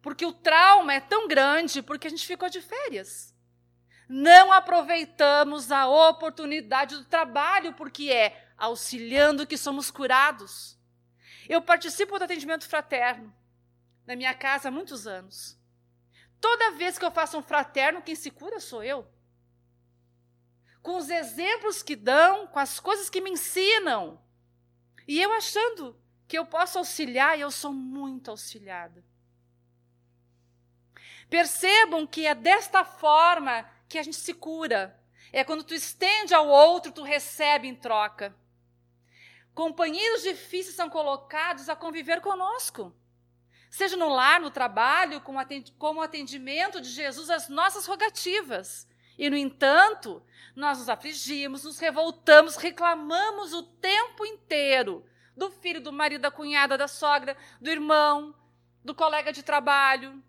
Porque 0.01 0.25
o 0.25 0.33
trauma 0.33 0.93
é 0.93 0.99
tão 0.99 1.27
grande 1.27 1.81
porque 1.81 2.07
a 2.07 2.09
gente 2.09 2.25
ficou 2.25 2.49
de 2.49 2.61
férias. 2.61 3.35
Não 4.09 4.51
aproveitamos 4.51 5.71
a 5.71 5.87
oportunidade 5.87 6.97
do 6.97 7.05
trabalho 7.05 7.73
porque 7.73 8.11
é 8.11 8.49
auxiliando 8.57 9.47
que 9.47 9.57
somos 9.57 9.89
curados. 9.89 10.77
Eu 11.47 11.61
participo 11.61 12.17
do 12.17 12.25
atendimento 12.25 12.67
fraterno 12.67 13.33
na 14.05 14.15
minha 14.15 14.33
casa 14.33 14.67
há 14.67 14.71
muitos 14.71 15.07
anos. 15.07 15.57
Toda 16.39 16.71
vez 16.71 16.97
que 16.97 17.05
eu 17.05 17.11
faço 17.11 17.37
um 17.37 17.43
fraterno, 17.43 18.01
quem 18.01 18.15
se 18.15 18.31
cura 18.31 18.59
sou 18.59 18.83
eu. 18.83 19.07
Com 20.81 20.97
os 20.97 21.09
exemplos 21.09 21.83
que 21.83 21.95
dão, 21.95 22.47
com 22.47 22.57
as 22.57 22.79
coisas 22.79 23.09
que 23.09 23.21
me 23.21 23.29
ensinam. 23.29 24.19
E 25.07 25.21
eu 25.21 25.31
achando 25.31 25.95
que 26.27 26.37
eu 26.37 26.45
posso 26.45 26.79
auxiliar, 26.79 27.37
e 27.37 27.41
eu 27.41 27.51
sou 27.51 27.71
muito 27.71 28.31
auxiliada. 28.31 29.03
Percebam 31.31 32.05
que 32.05 32.27
é 32.27 32.35
desta 32.35 32.83
forma 32.83 33.65
que 33.87 33.97
a 33.97 34.03
gente 34.03 34.17
se 34.17 34.33
cura. 34.33 34.99
É 35.31 35.45
quando 35.45 35.63
tu 35.63 35.73
estende 35.73 36.33
ao 36.33 36.45
outro, 36.45 36.91
tu 36.91 37.03
recebe 37.03 37.69
em 37.69 37.73
troca. 37.73 38.35
Companheiros 39.53 40.23
difíceis 40.23 40.75
são 40.75 40.89
colocados 40.89 41.69
a 41.69 41.75
conviver 41.75 42.19
conosco. 42.19 42.93
Seja 43.69 43.95
no 43.95 44.09
lar, 44.09 44.41
no 44.41 44.51
trabalho, 44.51 45.21
como 45.77 46.01
atendimento 46.01 46.81
de 46.81 46.89
Jesus 46.89 47.29
às 47.29 47.47
nossas 47.47 47.85
rogativas. 47.85 48.85
E, 49.17 49.29
no 49.29 49.37
entanto, 49.37 50.21
nós 50.53 50.79
nos 50.79 50.89
afligimos, 50.89 51.63
nos 51.63 51.79
revoltamos, 51.79 52.57
reclamamos 52.57 53.53
o 53.53 53.63
tempo 53.63 54.25
inteiro 54.25 55.05
do 55.37 55.49
filho, 55.49 55.79
do 55.79 55.93
marido, 55.93 56.23
da 56.23 56.31
cunhada, 56.31 56.77
da 56.77 56.89
sogra, 56.89 57.37
do 57.61 57.69
irmão, 57.69 58.35
do 58.83 58.93
colega 58.93 59.31
de 59.31 59.43
trabalho. 59.43 60.21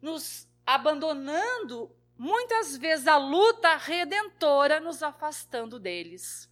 Nos 0.00 0.48
abandonando 0.66 1.94
muitas 2.16 2.76
vezes 2.76 3.06
a 3.06 3.16
luta 3.16 3.76
redentora, 3.76 4.78
nos 4.78 5.02
afastando 5.02 5.78
deles. 5.78 6.50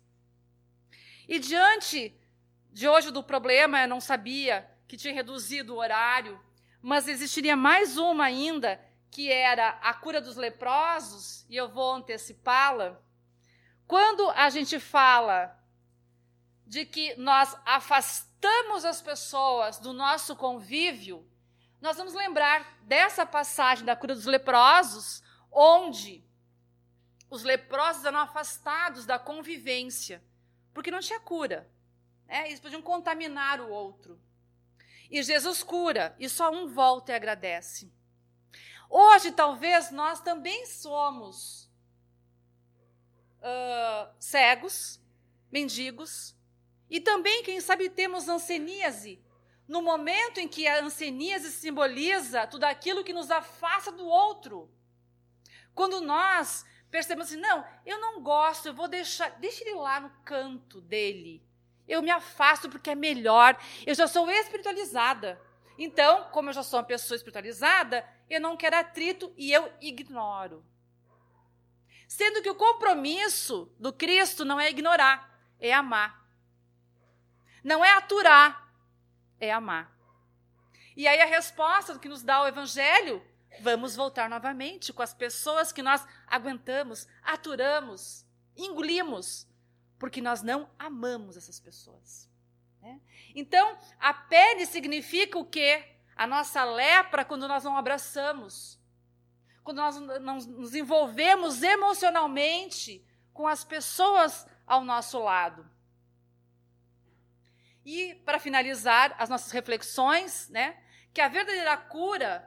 E 1.29 1.39
diante 1.39 2.19
de 2.71 2.89
hoje 2.89 3.11
do 3.11 3.23
problema, 3.23 3.83
eu 3.83 3.89
não 3.89 4.01
sabia 4.01 4.69
que 4.87 4.97
tinha 4.97 5.13
reduzido 5.13 5.75
o 5.75 5.79
horário, 5.79 6.41
mas 6.81 7.07
existiria 7.07 7.57
mais 7.57 7.99
uma 7.99 8.25
ainda, 8.25 8.81
que 9.11 9.31
era 9.31 9.71
a 9.83 9.93
cura 9.93 10.21
dos 10.21 10.37
leprosos, 10.37 11.45
e 11.49 11.57
eu 11.57 11.69
vou 11.69 11.95
antecipá-la. 11.95 13.01
Quando 13.87 14.31
a 14.31 14.49
gente 14.49 14.79
fala 14.81 15.59
de 16.67 16.85
que 16.85 17.15
nós 17.17 17.57
afastamos 17.65 18.85
as 18.85 19.03
pessoas 19.03 19.79
do 19.79 19.93
nosso 19.93 20.37
convívio, 20.37 21.27
nós 21.81 21.97
vamos 21.97 22.15
lembrar 22.15 22.79
dessa 22.83 23.25
passagem 23.25 23.85
da 23.85 23.95
cura 23.95 24.15
dos 24.15 24.27
leprosos, 24.27 25.23
onde 25.51 26.25
os 27.31 27.43
leprosos 27.43 28.05
eram 28.05 28.19
afastados 28.19 29.07
da 29.07 29.19
convivência, 29.19 30.23
porque 30.75 30.91
não 30.91 31.01
tinha 31.01 31.21
cura. 31.21 31.71
Né? 32.27 32.49
Eles 32.49 32.61
podiam 32.61 32.83
contaminar 32.83 33.61
o 33.61 33.71
outro. 33.71 34.21
E 35.11 35.23
Jesus 35.23 35.63
cura, 35.63 36.15
e 36.19 36.29
só 36.29 36.51
um 36.51 36.67
volta 36.67 37.13
e 37.13 37.15
agradece. 37.15 37.93
Hoje, 38.91 39.33
talvez, 39.33 39.91
nós 39.91 40.21
também 40.21 40.67
somos 40.67 41.71
uh, 43.39 44.15
cegos, 44.19 45.01
mendigos, 45.51 46.35
e 46.91 47.01
também, 47.01 47.43
quem 47.43 47.61
sabe, 47.61 47.91
temos 47.91 48.29
anseníase. 48.29 49.23
No 49.69 49.83
momento 49.83 50.41
em 50.41 50.49
que 50.49 50.67
a 50.67 50.83
anseníase 50.83 51.53
simboliza 51.53 52.47
tudo 52.47 52.65
aquilo 52.65 53.05
que 53.05 53.13
nos 53.13 53.31
afasta 53.31 53.93
do 53.93 54.07
outro. 54.07 54.71
Quando 55.75 56.01
nós 56.01 56.65
percebemos 56.91 57.31
assim, 57.31 57.41
não, 57.41 57.65
eu 57.85 58.01
não 58.01 58.23
gosto, 58.23 58.69
eu 58.69 58.75
vou 58.75 58.89
deixar, 58.89 59.31
deixa 59.33 59.63
ele 59.63 59.75
lá 59.75 60.01
no 60.01 60.11
canto 60.25 60.81
dele. 60.81 61.47
Eu 61.87 62.03
me 62.03 62.11
afasto 62.11 62.69
porque 62.69 62.91
é 62.91 62.95
melhor. 62.95 63.59
Eu 63.87 63.95
já 63.95 64.07
sou 64.07 64.31
espiritualizada. 64.31 65.41
Então, 65.77 66.25
como 66.33 66.49
eu 66.49 66.55
já 66.55 66.63
sou 66.63 66.81
uma 66.81 66.87
pessoa 66.87 67.17
espiritualizada, 67.17 68.09
eu 68.29 68.41
não 68.41 68.57
quero 68.57 68.77
atrito 68.77 69.33
e 69.37 69.53
eu 69.53 69.73
ignoro. 69.81 70.65
Sendo 72.07 72.43
que 72.43 72.51
o 72.51 72.55
compromisso 72.55 73.71
do 73.79 73.93
Cristo 73.93 74.45
não 74.45 74.59
é 74.59 74.71
ignorar, 74.71 75.39
é 75.61 75.73
amar. 75.73 76.27
Não 77.63 77.85
é 77.85 77.91
aturar, 77.93 78.68
é 79.41 79.53
amar. 79.53 79.97
E 80.97 81.07
aí 81.07 81.21
a 81.21 81.27
resposta 81.27 81.99
que 81.99 82.09
nos 82.09 82.23
dá 82.23 82.43
o 82.43 82.47
Evangelho, 82.47 83.23
vamos 83.61 83.95
voltar 83.95 84.29
novamente 84.29 84.93
com 84.93 85.03
as 85.03 85.15
pessoas 85.15 85.73
que 85.73 85.83
nós 85.83 86.05
aguentamos, 86.27 87.07
aturamos, 87.23 88.27
engolimos, 88.57 89.47
porque 89.99 90.21
nós 90.21 90.43
não 90.43 90.69
amamos 90.79 91.37
essas 91.37 91.61
pessoas. 91.61 92.29
Né? 92.81 93.01
Então, 93.35 93.79
a 93.99 94.13
pele 94.13 94.67
significa 94.67 95.39
o 95.39 95.45
quê? 95.45 95.97
A 96.17 96.27
nossa 96.27 96.65
lepra 96.65 97.25
quando 97.25 97.47
nós 97.47 97.65
não 97.65 97.77
abraçamos, 97.77 98.79
quando 99.63 99.79
nós 99.79 99.97
não 100.01 100.39
nos 100.39 100.75
envolvemos 100.75 101.63
emocionalmente 101.63 103.05
com 103.33 103.47
as 103.47 103.63
pessoas 103.63 104.47
ao 104.67 104.83
nosso 104.83 105.19
lado. 105.21 105.69
E, 107.91 108.17
para 108.17 108.39
finalizar 108.39 109.17
as 109.19 109.31
nossas 109.31 109.51
reflexões, 109.51 110.51
né, 110.51 110.77
que 111.15 111.23
a 111.23 111.29
verdadeira 111.29 111.75
cura, 111.75 112.47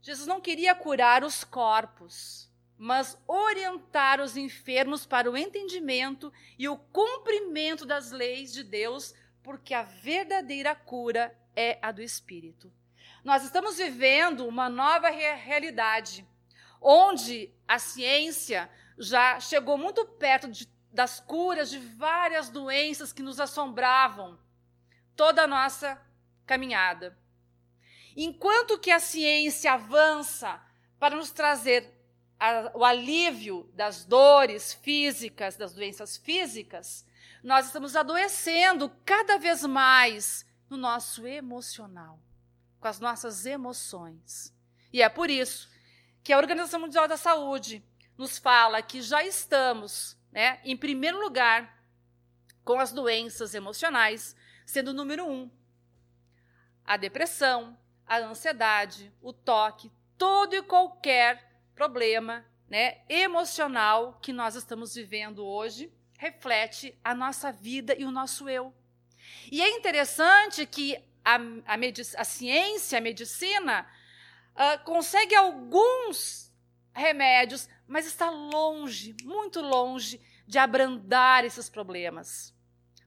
Jesus 0.00 0.28
não 0.28 0.40
queria 0.40 0.76
curar 0.76 1.24
os 1.24 1.42
corpos, 1.42 2.48
mas 2.78 3.18
orientar 3.26 4.20
os 4.20 4.36
enfermos 4.36 5.04
para 5.04 5.28
o 5.28 5.36
entendimento 5.36 6.32
e 6.56 6.68
o 6.68 6.76
cumprimento 6.76 7.84
das 7.84 8.12
leis 8.12 8.52
de 8.52 8.62
Deus, 8.62 9.12
porque 9.42 9.74
a 9.74 9.82
verdadeira 9.82 10.72
cura 10.72 11.36
é 11.56 11.76
a 11.82 11.90
do 11.90 12.00
espírito. 12.00 12.72
Nós 13.24 13.42
estamos 13.42 13.76
vivendo 13.76 14.46
uma 14.46 14.68
nova 14.68 15.10
realidade, 15.10 16.24
onde 16.80 17.52
a 17.66 17.80
ciência 17.80 18.70
já 18.96 19.40
chegou 19.40 19.76
muito 19.76 20.06
perto 20.06 20.46
de, 20.46 20.68
das 20.92 21.18
curas 21.18 21.68
de 21.70 21.80
várias 21.80 22.48
doenças 22.48 23.12
que 23.12 23.20
nos 23.20 23.40
assombravam 23.40 24.38
toda 25.20 25.42
a 25.42 25.46
nossa 25.46 26.00
caminhada. 26.46 27.14
Enquanto 28.16 28.78
que 28.78 28.90
a 28.90 28.98
ciência 28.98 29.74
avança 29.74 30.58
para 30.98 31.14
nos 31.14 31.30
trazer 31.30 31.92
a, 32.38 32.72
o 32.74 32.82
alívio 32.82 33.70
das 33.74 34.06
dores 34.06 34.72
físicas, 34.72 35.56
das 35.58 35.74
doenças 35.74 36.16
físicas, 36.16 37.04
nós 37.44 37.66
estamos 37.66 37.94
adoecendo 37.96 38.90
cada 39.04 39.36
vez 39.36 39.62
mais 39.62 40.46
no 40.70 40.78
nosso 40.78 41.26
emocional, 41.26 42.18
com 42.80 42.88
as 42.88 42.98
nossas 42.98 43.44
emoções. 43.44 44.54
E 44.90 45.02
é 45.02 45.08
por 45.10 45.28
isso 45.28 45.68
que 46.24 46.32
a 46.32 46.38
Organização 46.38 46.80
Mundial 46.80 47.06
da 47.06 47.18
Saúde 47.18 47.84
nos 48.16 48.38
fala 48.38 48.80
que 48.80 49.02
já 49.02 49.22
estamos, 49.22 50.16
né, 50.32 50.62
em 50.64 50.78
primeiro 50.78 51.20
lugar, 51.20 51.78
com 52.64 52.80
as 52.80 52.90
doenças 52.90 53.54
emocionais, 53.54 54.34
sendo 54.70 54.88
o 54.88 54.94
número 54.94 55.26
um 55.26 55.50
a 56.84 56.96
depressão, 56.96 57.78
a 58.06 58.18
ansiedade, 58.18 59.12
o 59.22 59.32
toque, 59.32 59.92
todo 60.18 60.56
e 60.56 60.62
qualquer 60.62 61.48
problema 61.74 62.44
né, 62.68 62.98
emocional 63.08 64.18
que 64.20 64.32
nós 64.32 64.56
estamos 64.56 64.94
vivendo 64.94 65.46
hoje 65.46 65.92
reflete 66.18 66.98
a 67.04 67.14
nossa 67.14 67.52
vida 67.52 67.94
e 67.96 68.04
o 68.04 68.10
nosso 68.10 68.48
eu. 68.48 68.74
E 69.50 69.62
é 69.62 69.70
interessante 69.70 70.66
que 70.66 70.96
a, 71.24 71.36
a, 71.36 71.76
a 72.18 72.24
ciência, 72.24 72.98
a 72.98 73.00
medicina, 73.00 73.86
uh, 74.54 74.84
consegue 74.84 75.34
alguns 75.34 76.52
remédios, 76.92 77.68
mas 77.86 78.04
está 78.04 78.28
longe, 78.30 79.14
muito 79.22 79.60
longe 79.60 80.20
de 80.46 80.58
abrandar 80.58 81.44
esses 81.44 81.68
problemas. 81.68 82.52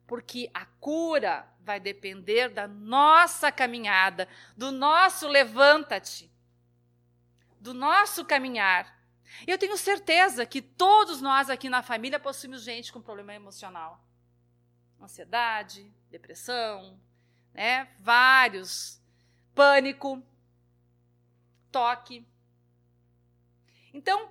Porque 0.07 0.49
a 0.53 0.65
cura 0.65 1.52
vai 1.63 1.79
depender 1.79 2.49
da 2.49 2.67
nossa 2.67 3.51
caminhada, 3.51 4.27
do 4.55 4.71
nosso 4.71 5.27
levanta-te 5.27 6.33
do 7.63 7.73
nosso 7.73 8.25
caminhar. 8.25 8.93
Eu 9.47 9.57
tenho 9.57 9.77
certeza 9.77 10.45
que 10.45 10.61
todos 10.61 11.21
nós 11.21 11.49
aqui 11.49 11.69
na 11.69 11.81
família 11.81 12.19
possuímos 12.19 12.61
gente 12.61 12.91
com 12.91 13.01
problema 13.01 13.33
emocional. 13.33 14.03
Ansiedade, 15.01 15.89
depressão, 16.11 16.99
né? 17.53 17.87
Vários. 17.99 19.01
Pânico, 19.55 20.21
toque. 21.71 22.27
Então, 23.93 24.29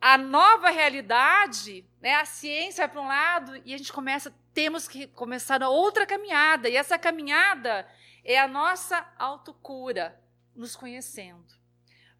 a 0.00 0.16
nova 0.16 0.70
realidade, 0.70 1.84
né, 2.00 2.14
a 2.14 2.24
ciência 2.24 2.86
vai 2.86 2.88
para 2.88 3.02
um 3.02 3.08
lado 3.08 3.56
e 3.64 3.74
a 3.74 3.76
gente 3.76 3.92
começa, 3.92 4.32
temos 4.58 4.88
que 4.88 5.06
começar 5.06 5.62
outra 5.62 6.04
caminhada. 6.04 6.68
E 6.68 6.74
essa 6.74 6.98
caminhada 6.98 7.88
é 8.24 8.36
a 8.36 8.48
nossa 8.48 9.08
autocura, 9.16 10.20
nos 10.52 10.74
conhecendo. 10.74 11.46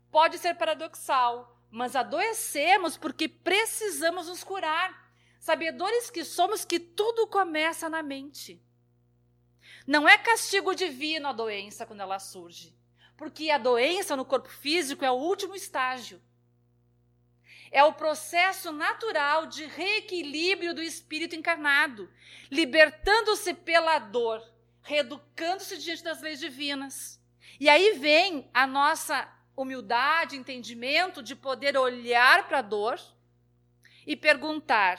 Pode 0.09 0.39
ser 0.39 0.55
paradoxal, 0.55 1.61
mas 1.69 1.97
adoecemos 1.97 2.97
porque 2.97 3.27
precisamos 3.27 4.29
nos 4.29 4.45
curar. 4.45 5.11
Sabedores 5.41 6.11
que 6.11 6.25
somos 6.25 6.65
que 6.65 6.79
tudo 6.79 7.27
começa 7.27 7.89
na 7.89 8.05
mente. 8.05 8.63
Não 9.85 10.09
é 10.09 10.17
castigo 10.17 10.77
divino 10.77 11.27
a 11.27 11.33
doença 11.33 11.85
quando 11.85 12.03
ela 12.03 12.21
surge, 12.21 12.73
porque 13.17 13.51
a 13.51 13.59
doença 13.59 14.15
no 14.15 14.25
corpo 14.25 14.49
físico 14.49 15.05
é 15.05 15.11
o 15.11 15.15
último 15.15 15.57
estágio. 15.57 16.23
É 17.71 17.85
o 17.85 17.93
processo 17.93 18.73
natural 18.73 19.47
de 19.47 19.67
reequilíbrio 19.67 20.75
do 20.75 20.83
espírito 20.83 21.37
encarnado, 21.37 22.11
libertando-se 22.51 23.53
pela 23.55 23.99
dor, 23.99 24.43
reeducando-se 24.83 25.79
diante 25.79 26.03
das 26.03 26.23
leis 26.23 26.41
divinas. 26.41 27.21
E 27.61 27.69
aí 27.69 27.99
vem 27.99 28.49
a 28.55 28.67
nossa 28.67 29.29
humildade, 29.57 30.37
entendimento 30.37 31.23
de 31.23 31.35
poder 31.35 31.77
olhar 31.77 32.47
para 32.47 32.59
a 32.59 32.63
dor 32.63 33.01
e 34.07 34.17
perguntar: 34.17 34.99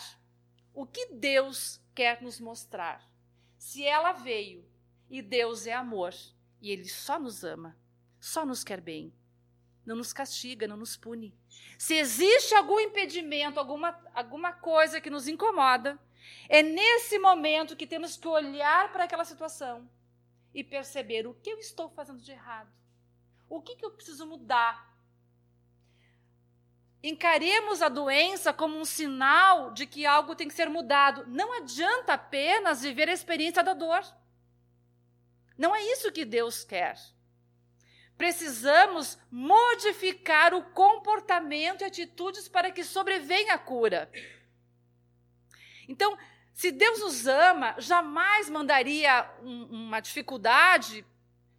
o 0.73 0.85
que 0.85 1.07
Deus 1.07 1.81
quer 1.95 2.21
nos 2.21 2.39
mostrar. 2.39 3.09
Se 3.57 3.83
ela 3.83 4.13
veio 4.13 4.65
e 5.09 5.21
Deus 5.21 5.67
é 5.67 5.73
amor 5.73 6.13
e 6.61 6.71
Ele 6.71 6.87
só 6.87 7.19
nos 7.19 7.43
ama, 7.43 7.77
só 8.19 8.45
nos 8.45 8.63
quer 8.63 8.79
bem, 8.79 9.13
não 9.89 9.95
nos 9.95 10.13
castiga, 10.13 10.67
não 10.67 10.77
nos 10.77 10.95
pune. 10.95 11.33
Se 11.77 11.95
existe 11.95 12.53
algum 12.53 12.79
impedimento, 12.79 13.59
alguma, 13.59 13.99
alguma 14.13 14.53
coisa 14.53 15.01
que 15.01 15.09
nos 15.09 15.27
incomoda, 15.27 15.99
é 16.47 16.61
nesse 16.61 17.17
momento 17.17 17.75
que 17.75 17.87
temos 17.87 18.15
que 18.15 18.27
olhar 18.27 18.91
para 18.91 19.05
aquela 19.05 19.25
situação 19.25 19.89
e 20.53 20.63
perceber 20.63 21.25
o 21.25 21.33
que 21.33 21.49
eu 21.49 21.57
estou 21.57 21.89
fazendo 21.89 22.21
de 22.21 22.31
errado, 22.31 22.71
o 23.49 23.61
que, 23.61 23.75
que 23.75 23.83
eu 23.83 23.91
preciso 23.91 24.27
mudar. 24.27 24.87
Encaremos 27.01 27.81
a 27.81 27.89
doença 27.89 28.53
como 28.53 28.77
um 28.77 28.85
sinal 28.85 29.71
de 29.71 29.87
que 29.87 30.05
algo 30.05 30.35
tem 30.35 30.47
que 30.47 30.53
ser 30.53 30.69
mudado. 30.69 31.25
Não 31.27 31.53
adianta 31.53 32.13
apenas 32.13 32.81
viver 32.81 33.09
a 33.09 33.13
experiência 33.13 33.63
da 33.63 33.73
dor. 33.73 34.03
Não 35.57 35.75
é 35.75 35.81
isso 35.81 36.11
que 36.11 36.25
Deus 36.25 36.63
quer. 36.63 36.99
Precisamos 38.19 39.17
modificar 39.31 40.53
o 40.53 40.61
comportamento 40.61 41.83
e 41.83 41.85
atitudes 41.85 42.49
para 42.49 42.69
que 42.69 42.83
sobrevenha 42.83 43.53
a 43.53 43.57
cura. 43.57 44.11
Então, 45.87 46.17
se 46.53 46.69
Deus 46.69 46.99
nos 46.99 47.27
ama, 47.27 47.75
jamais 47.77 48.49
mandaria 48.49 49.25
um, 49.41 49.85
uma 49.85 50.01
dificuldade 50.01 51.05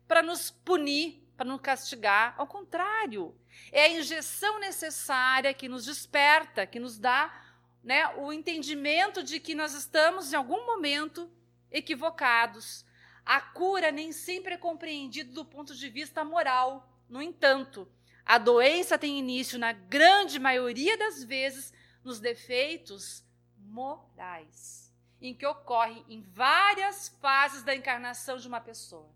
para 0.07 0.23
nos 0.23 0.51
punir, 0.51 1.27
para 1.35 1.47
nos 1.47 1.63
castigar. 1.63 2.35
Ao 2.37 2.47
contrário, 2.47 3.35
é 3.73 3.85
a 3.85 3.93
injeção 3.93 4.61
necessária 4.61 5.55
que 5.55 5.67
nos 5.67 5.87
desperta, 5.87 6.67
que 6.67 6.79
nos 6.79 6.99
dá 6.99 7.43
né, 7.83 8.07
o 8.19 8.31
entendimento 8.31 9.23
de 9.23 9.41
que 9.41 9.55
nós 9.55 9.73
estamos, 9.73 10.31
em 10.31 10.37
algum 10.37 10.67
momento, 10.67 11.33
equivocados, 11.73 12.85
a 13.25 13.41
cura 13.41 13.91
nem 13.91 14.13
sempre 14.13 14.55
é 14.55 14.59
compreendida 14.59 15.33
do 15.33 15.45
ponto 15.45 15.75
de 15.75 15.89
vista 15.89 16.25
moral. 16.25 16.89
No 17.09 17.23
entanto, 17.23 17.89
a 18.25 18.39
doença 18.39 18.99
tem 18.99 19.19
início, 19.19 19.59
na 19.59 19.73
grande 19.73 20.39
maioria 20.39 20.97
das 20.97 21.25
vezes, 21.25 21.73
nos 22.05 22.21
defeitos 22.21 23.25
morais, 23.57 24.93
em 25.21 25.35
que 25.35 25.47
ocorre 25.47 26.05
em 26.09 26.23
várias 26.23 27.09
fases 27.21 27.63
da 27.63 27.75
encarnação 27.75 28.37
de 28.37 28.49
uma 28.49 28.61
pessoa. 28.61 29.11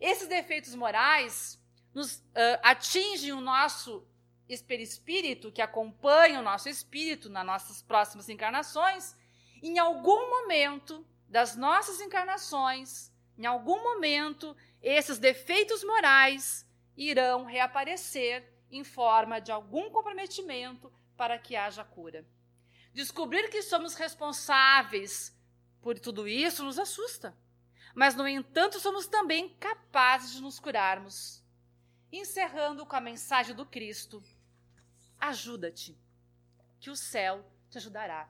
Esses 0.00 0.28
defeitos 0.28 0.74
morais 0.74 1.60
nos 1.92 2.18
uh, 2.18 2.60
atingem 2.62 3.32
o 3.32 3.40
nosso 3.40 4.06
espírito, 4.48 5.52
que 5.52 5.60
acompanha 5.60 6.40
o 6.40 6.42
nosso 6.42 6.68
espírito 6.68 7.28
nas 7.28 7.44
nossas 7.44 7.82
próximas 7.82 8.28
encarnações, 8.28 9.16
em 9.62 9.78
algum 9.78 10.30
momento 10.30 11.04
das 11.28 11.54
nossas 11.54 12.00
encarnações, 12.00 13.12
em 13.36 13.46
algum 13.46 13.82
momento, 13.82 14.56
esses 14.82 15.18
defeitos 15.18 15.84
morais 15.84 16.66
irão 16.96 17.44
reaparecer 17.44 18.52
em 18.70 18.82
forma 18.82 19.40
de 19.40 19.52
algum 19.52 19.90
comprometimento 19.90 20.92
para 21.16 21.38
que 21.38 21.54
haja 21.54 21.84
cura. 21.84 22.26
Descobrir 22.92 23.48
que 23.48 23.62
somos 23.62 23.94
responsáveis 23.94 25.36
por 25.80 25.98
tudo 25.98 26.26
isso 26.26 26.64
nos 26.64 26.78
assusta, 26.78 27.36
mas, 27.94 28.14
no 28.14 28.26
entanto, 28.26 28.80
somos 28.80 29.06
também 29.06 29.48
capazes 29.56 30.32
de 30.32 30.42
nos 30.42 30.58
curarmos. 30.58 31.42
Encerrando 32.10 32.84
com 32.84 32.96
a 32.96 33.00
mensagem 33.00 33.54
do 33.54 33.64
Cristo: 33.64 34.22
ajuda-te, 35.18 35.96
que 36.80 36.90
o 36.90 36.96
céu 36.96 37.44
te 37.70 37.78
ajudará. 37.78 38.28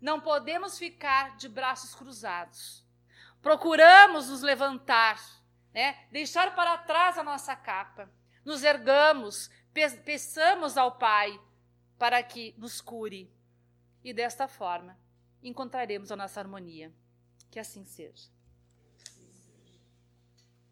Não 0.00 0.20
podemos 0.20 0.78
ficar 0.78 1.36
de 1.36 1.48
braços 1.48 1.94
cruzados. 1.94 2.84
Procuramos 3.42 4.28
nos 4.28 4.42
levantar, 4.42 5.20
né? 5.72 6.06
deixar 6.10 6.54
para 6.54 6.78
trás 6.78 7.18
a 7.18 7.22
nossa 7.22 7.54
capa. 7.54 8.10
Nos 8.44 8.62
ergamos, 8.62 9.50
pe 9.72 9.88
peçamos 9.98 10.76
ao 10.76 10.92
Pai 10.92 11.38
para 11.98 12.22
que 12.22 12.54
nos 12.56 12.80
cure. 12.80 13.30
E 14.02 14.12
desta 14.14 14.48
forma 14.48 14.98
encontraremos 15.42 16.10
a 16.10 16.16
nossa 16.16 16.40
harmonia. 16.40 16.92
Que 17.50 17.58
assim 17.58 17.84
seja. 17.84 18.30